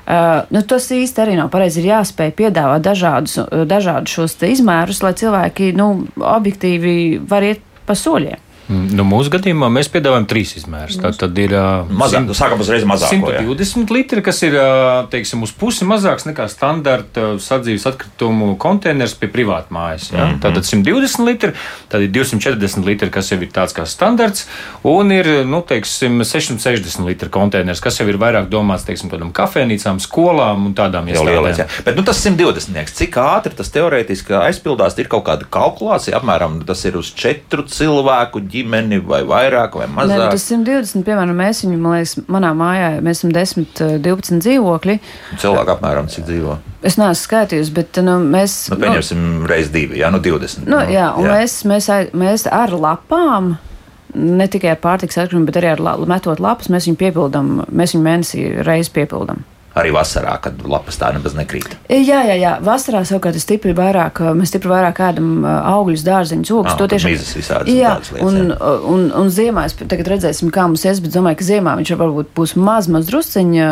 [0.07, 1.83] Uh, nu, tas īsti arī nav pareizi.
[1.83, 5.91] Ir jāspēj piedāvāt dažādus, dažādus šos izmērus, lai cilvēki nu,
[6.23, 8.46] objektīvi var iet pa soļiem.
[8.69, 10.99] Nu, mūsu gadījumā mēs piedāvājam trīs izmērus.
[10.99, 11.55] Tā tad ir
[11.87, 13.43] Mazāk, nu, sākam uzreiz mazāko, jā.
[13.47, 14.57] 120 litri, kas ir
[15.13, 20.09] teiksim, uz pusi mazāks nekā standarta sadzīves atkritumu konteiners pie privāta mājas.
[20.11, 20.25] Ja?
[20.25, 20.41] Mm -hmm.
[20.43, 21.53] Tātad 120 litri,
[21.89, 24.49] tad ir 240 litri, kas jau ir tāds kā standarts,
[24.83, 30.01] un ir nu, teiksim, 660 litri konteiners, kas jau ir vairāk domāts teiksim, tādām kafejnīcām,
[30.01, 31.07] skolām un tādām
[31.59, 31.67] jā.
[31.85, 32.95] Bet nu, tas 120.
[32.97, 36.17] Cik ātri tas teorētiski aizpildās, ir kaut kāda kalkulācija.
[36.17, 40.31] Apmēram tas ir uz četru cilvēku ģimeni, vai vairāk, vai Nē, mazāk.
[40.31, 44.99] tas 120, piemēram, mēs viņu, man liekas, manā mājā, mēs esam 10, 12 dzīvokļi.
[45.43, 46.59] Cilvēku apmēram cik dzīvo.
[46.87, 48.69] Es neesmu skaitījusi, bet nu, mēs.
[48.73, 50.69] Nu, pieņemsim, nu, reiz divi, jā, nu 20.
[50.71, 51.41] Nu, jā, un jā.
[51.41, 53.57] Mēs, mēs, mēs ar lapām.
[54.17, 57.53] Ne tikai ar pārtiks atkritumu, bet arī ar la, metot lapas, mēs viņu piepildām.
[57.69, 59.43] Mēs viņu mēnesī reizi piepildām.
[59.77, 61.75] Arī vasarā, kad lapas tā nemaz nekrīt.
[61.93, 62.53] Jā, jā, jā.
[62.65, 66.73] Vasarā savukārt stipri vairāk, mēs stipri vairāk ēdam ā, augļus, dārzeņus, ogas.
[66.73, 68.71] Ah, To tad mizas visādas jā, lietas, un, jā.
[68.95, 72.33] un, un ziemā es tagad redzēsim, kā mums ies, bet domāju, ka ziemā viņš varbūt
[72.39, 73.69] būs maz, maz drusciņa,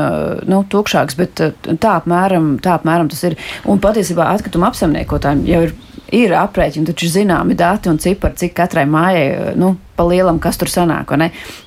[0.53, 1.41] nu, tukšāks, bet
[1.73, 3.39] tā apmēram, tā apmēram tas ir.
[3.65, 5.75] Un patiesībā atkrituma apsaimniekotājiem jau ir.
[6.15, 10.71] Ir aprēķini, taču zināmi dati un cipari, cik katrai mājai, nu, pa lielam, kas tur
[10.73, 11.15] sanāk.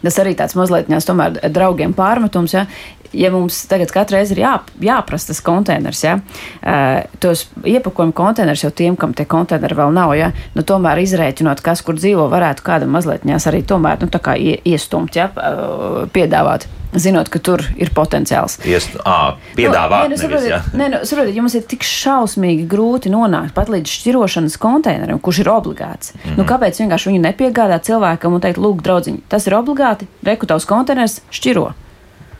[0.03, 2.65] Tas arī tāds mazliet, ņās, tomēr draugiem pārmetums, ja,
[3.13, 4.53] ja mums tagad katru reizi ir jā,
[4.83, 10.15] jāprasa tas konteiners, ja, uh, tos iepakojumu konteinerus jau tiem, kam tie konteineri vēl nav,
[10.17, 14.23] ja, nu, tomēr izrēķinot, kas kur dzīvo, varētu kādam mazliet ņās arī tomēr, nu, tā
[14.23, 16.67] kā ie, iestumt, ja, uh, piedāvāt.
[16.95, 18.55] Zinot, ka tur ir potenciāls.
[18.65, 20.59] Iest, à, piedāvāt, nu, nevis, saprotiet, jā.
[20.79, 25.41] nē, nu, saprotiet, ja mums ir tik šausmīgi grūti nonākt pat līdz šķirošanas konteineram, kurš
[25.43, 26.13] ir obligāts.
[26.13, 26.37] Mm -hmm.
[26.39, 31.21] nu, kāpēc vienkārši viņu nepiegādāt cilvēkam un teikt, lūk, draugiņ, tas ir obligāti, rekutavs konteiners
[31.31, 31.73] šķiro.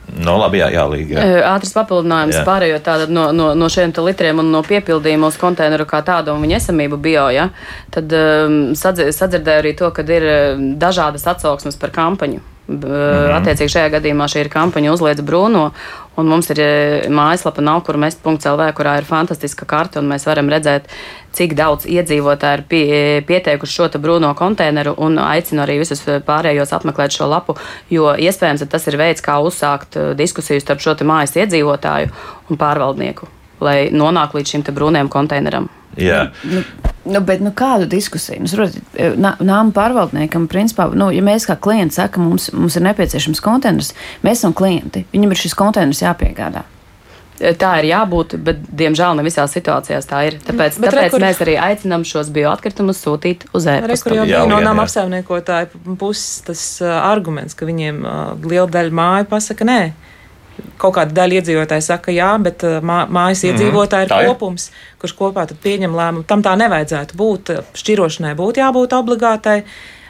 [0.08, 1.40] Nu, labi, jā, jā, līga, jā.
[1.50, 2.44] Ātrs papildinājums Jā.
[2.46, 6.32] pārējot tātad no, no, no šiem te litriem un no piepildījuma uz konteineru kā tādu
[6.32, 7.50] un viņa esamību bio, ja,
[7.92, 10.24] tad um, sadzi- sadzirdēju arī to, ka ir
[10.80, 12.40] dažādas atsauksmes par kampaņu.
[12.68, 13.32] Mhm.
[13.32, 15.70] Attiecīgi šajā gadījumā šī ir kampaņa uzliedz Bruno,
[16.20, 16.72] un mums ir e,
[17.08, 20.90] mājaslapa nav kur mest.lv, kurā ir fantastiska karta, un mēs varam redzēt,
[21.32, 22.84] cik daudz iedzīvotāji ir pie,
[23.28, 27.56] pieteikuši šo te Bruno konteineru, un aicinu arī visus pārējos apmeklēt šo lapu,
[27.88, 32.12] jo iespējams, tas ir veids, kā uzsākt e, diskusiju starp šo mājas iedzīvotāju
[32.50, 35.68] un pārvaldnieku, lai nonāktu līdz šim te brūniem konteineram.
[35.98, 36.28] Jā.
[36.46, 36.60] Nu,
[37.10, 38.40] nu, bet nu, kādu diskusiju?
[38.44, 38.84] Nu, saprotiet,
[39.18, 43.94] nā- Nāmu pārvaldniekam, principā, nu, ja mēs kā klienti sakam, mums, mums ir nepieciešams konteiners,
[44.22, 46.62] mēs esam klienti, viņam ir šis konteiners jāpiegādā.
[47.40, 50.38] E, Tā ir jābūt, bet, diemžēl, ne visās situācijās tā ir.
[50.42, 54.14] Tāpēc, Bet re, tāpēc kur- mēs arī aicinām šos bioatkritumus sūtīt uz Re, kur e-pastu.
[54.14, 59.28] jau Jā, no nama apsaimniekotāja puses tas uh, arguments, ka viņiem uh, liela daļa māju
[59.30, 59.80] pasaka nē.
[60.78, 64.32] Kaut kāda daļa iedzīvotāji saka, jā, bet uh, mā, mājas Mhm, iedzīvotāji tā ir ir.
[64.32, 64.70] kopums,
[65.02, 66.26] kurš kopā pieņem lēmumu.
[66.26, 67.54] Tam tā nevajadzētu būt.
[67.78, 69.62] Šķirošanai būtu jābūt obligātai.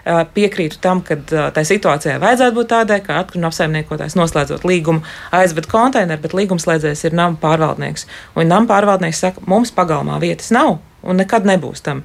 [0.09, 5.03] Uh, Piekrītu tam, ka uh, tai situācijai vajadzētu būt tādai, ka atkrituma apsaimniekotājs noslēdzot līgumu
[5.37, 8.07] aizved konteineru, bet līgumslēdzējs ir nama pārvaldnieks.
[8.39, 12.03] Un nama pārvaldnieks saka, mums pagalmā vietas nav un nekad nebūs tam.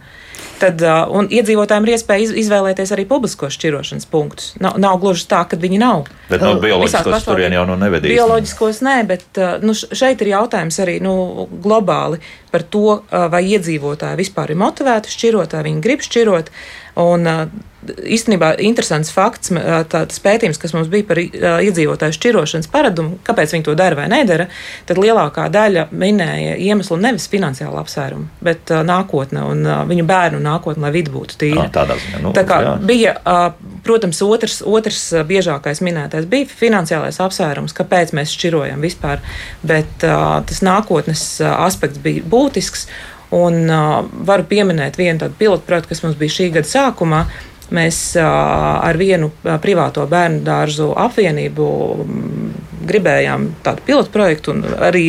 [0.62, 4.52] Tad, uh, un iedzīvotājiem ir iespēja iz, izvēlēties arī publiskos šķirošanas punktus.
[4.64, 6.06] Nav, nav gluži tā, ka viņi nav.
[6.30, 8.16] Bet no Visās bioloģiskos pašvaldībās- turien jau nu nevedīs.
[8.16, 11.16] Bioloģiskos nē, bet uh, nu, šeit ir jautājums arī nu,
[11.64, 12.22] globāli
[12.54, 16.54] par to, uh, vai iedzīvotāji vispār ir motivēti šķirot, vai viņi grib šķirot.
[17.00, 17.28] Un,
[17.84, 19.52] īstenībā interesants fakts,
[19.92, 24.48] tāds pētījums, kas mums bija par iedzīvotāju šķirošanas paradumu, kāpēc viņi to dara vai nedara,
[24.88, 30.94] tad lielākā daļa minēja iemeslu nevis finansiālu apsvērumu, bet nākotne un viņu bērnu nākotne, lai
[30.96, 31.68] vidi būtu tīra.
[31.74, 32.74] Tādā ziņā, nu, Tā kā jā.
[32.88, 33.16] bija,
[33.86, 39.24] protams, otrs, otrs biežākais minētais bija finansiālais apsvērums, kāpēc mēs šķirojam vispār,
[39.66, 42.88] bet tas nākotnes aspekts bija būtisks.
[43.34, 47.24] Un uh, varu pieminēt vienu tādu pilotu projektu, kas mums bija šī gada sākumā.
[47.74, 48.26] Mēs uh,
[48.86, 51.70] ar vienu uh, privāto bērnu dārzu apvienību
[52.88, 55.06] gribējām tādu pilotu projektu, un arī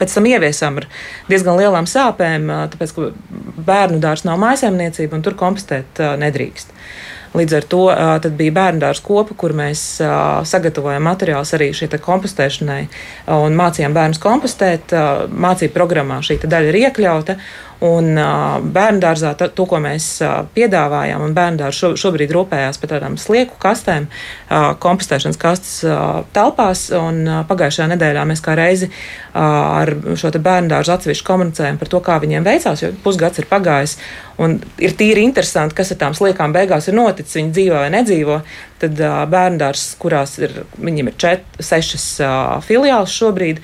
[0.00, 0.88] pēc tam ieviesām ar
[1.28, 3.10] diezgan lielām sāpēm, ā, tāpēc, ka
[3.68, 6.74] bērnu dārzs nav mājsaimniecība un tur kompostēt ā, nedrīkst.
[7.36, 7.82] Līdz ar to
[8.38, 10.12] bija bērnu dārza kopa, kur mēs ā,
[10.48, 12.80] sagatavojam materiālus arī šai kompostēšanai
[13.36, 14.94] un mācījām bērnus kompostēt.
[15.28, 17.36] Mācību programmā šī daļa ir iekļauta.
[17.84, 18.08] Un
[18.74, 20.18] bērnu dārzā ta- to, ko mēs
[20.54, 21.34] piedāvājām, un
[21.70, 24.08] šo, šobrīd rūpējās par tādām slieku kastēm,
[24.82, 25.84] kompostēšanas kastes
[26.34, 26.88] telpās.
[27.48, 28.90] Pagājušajā nedēļā mēs kā reizi
[29.32, 33.46] ar šo te bērnu dārzu atsevišķi komunicējam par to, kā viņiem veicās, jo pusgads ir
[33.50, 33.96] pagājis.
[34.38, 38.40] Un ir tīri interesanti, kas ar tām sliekām beigās ir noticis, viņi dzīvo vai nedzīvo.
[38.78, 43.58] Tad uh, bērnu dārzs, kurās ir, viņiem ir čet, sešas uh, filiāls šobrīd,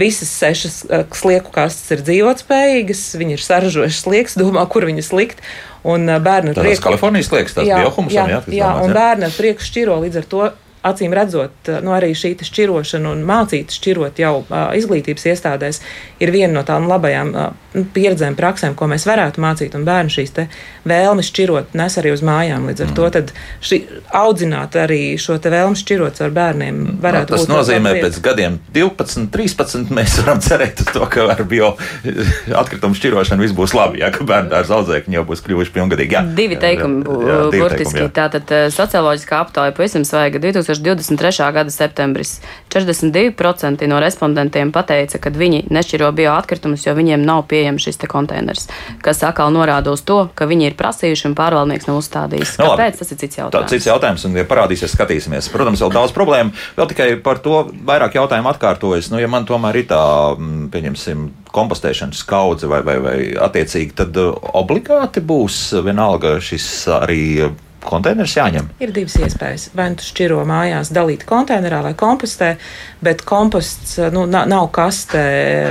[0.00, 5.42] visas sešas uh, slieku kastes ir dzīvotspējīgas, viņi ir saražojuši sliekas, domā, kur viņas likt.
[5.88, 8.90] Un uh, bērni ar prieku- Kalifornijas sliekas, tās Jā, biohumusam, jā, jā, jā, domāts, un
[8.90, 8.96] jā.
[9.02, 10.48] bērni ar prieku šķiro līdz ar to.
[10.88, 15.80] Acīm redzot, nu, arī šī šķirošana un mācīt šķirot jau uh, izglītības iestādēs
[16.22, 19.74] ir viena no tām labajām uh, pieredzēm, praksēm, ko mēs varētu mācīt.
[19.76, 20.46] Un bērni šīs te
[20.88, 22.66] vēlmes šķirot nes arī uz mājām.
[22.68, 22.96] Līdz ar mm.
[22.96, 23.32] to tad
[23.64, 23.80] šī,
[24.16, 27.52] audzināt arī šo te vēlmu šķirot ar bērniem varētu Nu, Tas būt.
[27.52, 31.74] nozīmē, laba ka pēc gadiem 12, 13 mēs varam cerēt uz to, ka ar bio
[32.62, 34.02] atkritumu šķirošanu viss būs labi.
[34.02, 36.16] Jā, ka bērnu dārza audzēkņi jau būs kļuvuši pilngadīgi.
[36.16, 36.24] Jā.
[36.38, 37.94] Divi teikumi, Jā, divi burtiski.
[37.98, 38.14] teikumi.
[38.16, 41.50] Tātad eh, socioloģiskā aptauja pavisam svaiga 2023.
[41.58, 42.38] gada septembris.
[42.72, 48.64] 42% no respondentiem pateica, ka viņi nešķiro bioatkritumus, jo viņiem nav pieejams šis te konteiners,
[49.04, 52.54] kas atkal norāda uz to, ka viņi ir prasījuši un pārvaldnieks nav uzstādījis.
[52.58, 52.80] Nu, labi.
[52.88, 52.98] Kāpēc?
[53.02, 53.68] Tas ir cits Tā jautājums.
[53.74, 55.50] cits jautājums, un, ja parādīsies, skatīsimies.
[55.52, 56.56] Protams, vēl daudz problēmu.
[56.80, 59.10] Vēl tikai par to vairāk jautājumu atkārtojas.
[59.12, 60.00] Nu, ja man tomēr ir tā,
[60.38, 66.66] mm, pieņemsim, kompostēšanas kaudze vai, vai, vai attiecīgi, tad uh, obligāti būs vienalga šis
[67.02, 67.52] arī uh,
[67.88, 68.66] konteiners jāņem.
[68.84, 69.68] Ir divas iespējas.
[69.78, 72.56] Vai nu tu šķiro mājās, dalīt konteinerā vai kompostē,
[73.00, 75.22] bet komposts nu, na- nav kaste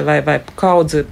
[0.08, 1.06] vai, vai kaudze.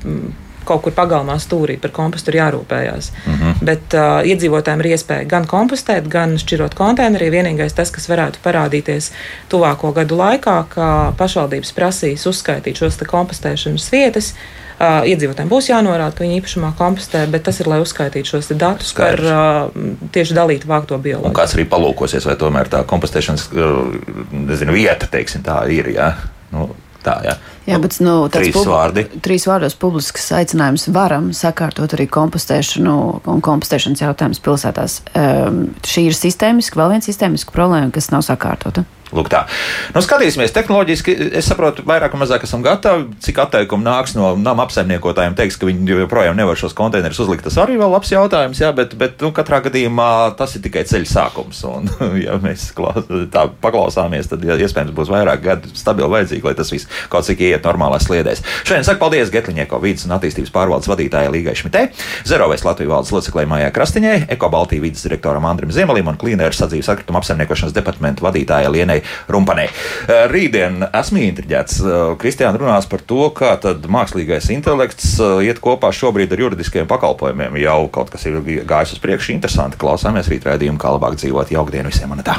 [0.65, 3.11] Kaut kur pagalmā stūrī par kompostu ir jārūpējās.
[3.27, 3.63] Mm -hmm.
[3.69, 7.29] Bet uh, iedzīvotājiem ir iespēja gan kompostēt, gan šķirot konteinerī.
[7.31, 9.11] Vienīgais tas, kas varētu parādīties
[9.49, 14.33] tuvāko gadu laikā, ka pašvaldības prasīs uzskaitīt šos kompostēšanas vietas.
[14.75, 18.89] Uh, iedzīvotājiem būs jānorāda, ka viņi īpašumā kompostē, bet tas ir, lai uzskaitītu šos datus
[18.91, 19.23] Skaidrs.
[19.23, 21.31] par uh, tieši dalītu vākto Un bioloģiju.
[21.37, 23.95] kāds arī palūkosies, vai tomēr tā kompostēšanas uh,
[24.31, 25.87] nezinu, vieta, teiksim, tā ir.
[25.95, 26.09] Jā?
[26.51, 27.37] Nu, tā, jā.
[27.65, 29.07] Jā, bet nu, Trīs pub- vārdi.
[29.25, 32.95] Trīs vārdos publisks aicinājums varam sakārtot arī kompostēšanu
[33.33, 34.99] un kompostēšanas jautājumus pilsētās.
[35.17, 38.85] Um, šī ir sistēmiska, vēl viena sistēmiska problēma, kas nav sakārtota.
[39.15, 39.45] Lūk, tā.
[39.95, 43.07] Nu, skatīsimies, tehnoloģiski es saprotu, vairāk vai mazāk esam gatavi.
[43.23, 47.45] Cik atteikumu nāks no nama apsaimniekotājiem, teiks, ka viņi joprojām nevar šos konteinerus uzlikt.
[47.47, 50.09] Tas arī vēl labs jautājums, jā, bet, bet nu, katrā gadījumā
[50.39, 51.61] tas ir tikai ceļa sākums.
[51.69, 51.87] Un,
[52.25, 56.73] ja mēs klās, tā paklausāmies, tad ja, iespējams būs vairāk gadu stabili vajadzīgi, lai tas
[56.73, 58.43] viss kaut cik iet normālās sliedēs.
[58.67, 61.85] Šodien saku paldies Getliņieko vidas un attīstības pārvaldes vadītājai Līgai Šmitē,
[62.27, 66.89] Zerovēs Latvijas valdes loceklē Mājā Krastiņai, Eko Baltijas vidas direktoram Andrim Ziemelim un Klīnēras sadzīves
[66.91, 68.99] atkrituma apsaimniekošanas departamenta vadītājai Lienai
[69.31, 69.65] Rumpanē.
[69.65, 71.79] Eh, rītdien esmu intriģēts.
[71.81, 73.55] Eh, Kristiāna runās par to, kā
[73.97, 77.59] mākslīgais intelekts eh, iet kopā šobrīd ar juridiskiem pakalpojumiem.
[77.63, 79.79] Jau kaut kas ir gājis uz priekšu, interesanti.
[79.81, 81.53] Klausāmies rītdienas, kā labāk dzīvot.
[81.55, 82.11] Jauktdien visiem!
[82.11, 82.37] Man tā!